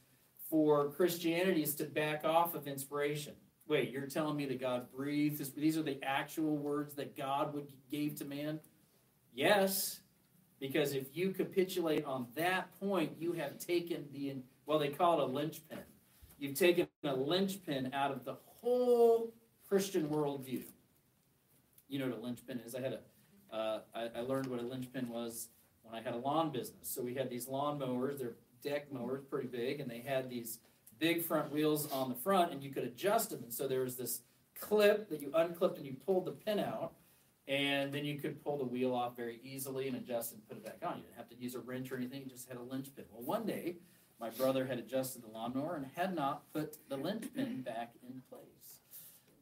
for 0.51 0.89
Christianity 0.89 1.63
is 1.63 1.73
to 1.75 1.85
back 1.85 2.25
off 2.25 2.53
of 2.53 2.67
inspiration. 2.67 3.33
Wait, 3.67 3.89
you're 3.89 4.05
telling 4.05 4.35
me 4.35 4.45
that 4.47 4.59
God 4.59 4.91
breathed? 4.93 5.55
These 5.55 5.77
are 5.77 5.81
the 5.81 5.97
actual 6.03 6.57
words 6.57 6.93
that 6.95 7.15
God 7.15 7.53
would 7.53 7.71
gave 7.89 8.15
to 8.15 8.25
man? 8.25 8.59
Yes, 9.33 10.01
because 10.59 10.93
if 10.93 11.15
you 11.15 11.31
capitulate 11.31 12.03
on 12.03 12.27
that 12.35 12.77
point, 12.81 13.13
you 13.17 13.31
have 13.31 13.57
taken 13.59 14.05
the 14.11 14.35
well, 14.65 14.77
they 14.77 14.89
call 14.89 15.19
it 15.19 15.23
a 15.23 15.25
linchpin. 15.25 15.79
You've 16.37 16.57
taken 16.57 16.87
a 17.03 17.15
linchpin 17.15 17.91
out 17.93 18.11
of 18.11 18.25
the 18.25 18.35
whole 18.45 19.33
Christian 19.67 20.07
worldview. 20.07 20.63
You 21.87 21.99
know 21.99 22.07
what 22.07 22.19
a 22.19 22.21
linchpin 22.21 22.59
is? 22.65 22.75
I 22.75 22.81
had 22.81 22.93
a, 22.93 23.55
uh, 23.55 23.79
I, 23.95 24.09
I 24.17 24.19
learned 24.21 24.47
what 24.47 24.59
a 24.59 24.63
linchpin 24.63 25.09
was 25.09 25.49
when 25.83 25.95
I 25.95 26.01
had 26.01 26.13
a 26.13 26.17
lawn 26.17 26.51
business. 26.51 26.89
So 26.89 27.01
we 27.01 27.13
had 27.15 27.29
these 27.29 27.47
lawn 27.47 27.79
mowers, 27.79 28.19
they're 28.19 28.35
deck 28.61 28.91
mowers, 28.91 29.23
pretty 29.29 29.47
big, 29.47 29.79
and 29.79 29.89
they 29.89 29.99
had 29.99 30.29
these 30.29 30.59
big 30.99 31.25
front 31.25 31.51
wheels 31.51 31.91
on 31.91 32.09
the 32.09 32.15
front, 32.15 32.51
and 32.51 32.63
you 32.63 32.69
could 32.69 32.83
adjust 32.83 33.31
them. 33.31 33.43
And 33.43 33.53
so 33.53 33.67
there 33.67 33.81
was 33.81 33.95
this 33.95 34.21
clip 34.59 35.09
that 35.09 35.21
you 35.21 35.31
unclipped 35.33 35.77
and 35.77 35.85
you 35.85 35.95
pulled 36.05 36.25
the 36.25 36.31
pin 36.31 36.59
out, 36.59 36.93
and 37.47 37.91
then 37.91 38.05
you 38.05 38.19
could 38.19 38.43
pull 38.43 38.57
the 38.57 38.65
wheel 38.65 38.93
off 38.93 39.17
very 39.17 39.39
easily 39.43 39.87
and 39.87 39.97
adjust 39.97 40.33
and 40.33 40.47
put 40.47 40.57
it 40.57 40.65
back 40.65 40.79
on. 40.85 40.97
You 40.97 41.03
didn't 41.03 41.17
have 41.17 41.29
to 41.29 41.35
use 41.37 41.55
a 41.55 41.59
wrench 41.59 41.91
or 41.91 41.97
anything, 41.97 42.21
you 42.21 42.29
just 42.29 42.47
had 42.47 42.57
a 42.57 42.61
linchpin. 42.61 43.05
Well, 43.11 43.23
one 43.23 43.45
day, 43.45 43.77
my 44.19 44.29
brother 44.29 44.67
had 44.67 44.77
adjusted 44.77 45.23
the 45.23 45.27
lawnmower 45.27 45.75
and 45.75 45.87
had 45.95 46.15
not 46.15 46.43
put 46.53 46.77
the 46.87 46.95
linchpin 46.95 47.61
back 47.63 47.93
in 48.07 48.21
place. 48.29 48.81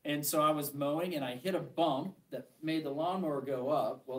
And 0.05 0.25
so 0.25 0.41
I 0.41 0.51
was 0.51 0.73
mowing 0.73 1.13
and 1.15 1.23
I 1.23 1.35
hit 1.35 1.53
a 1.53 1.59
bump 1.59 2.15
that 2.31 2.47
made 2.63 2.85
the 2.85 2.89
lawnmower 2.89 3.41
go 3.41 3.69
up. 3.69 4.03
Well, 4.07 4.17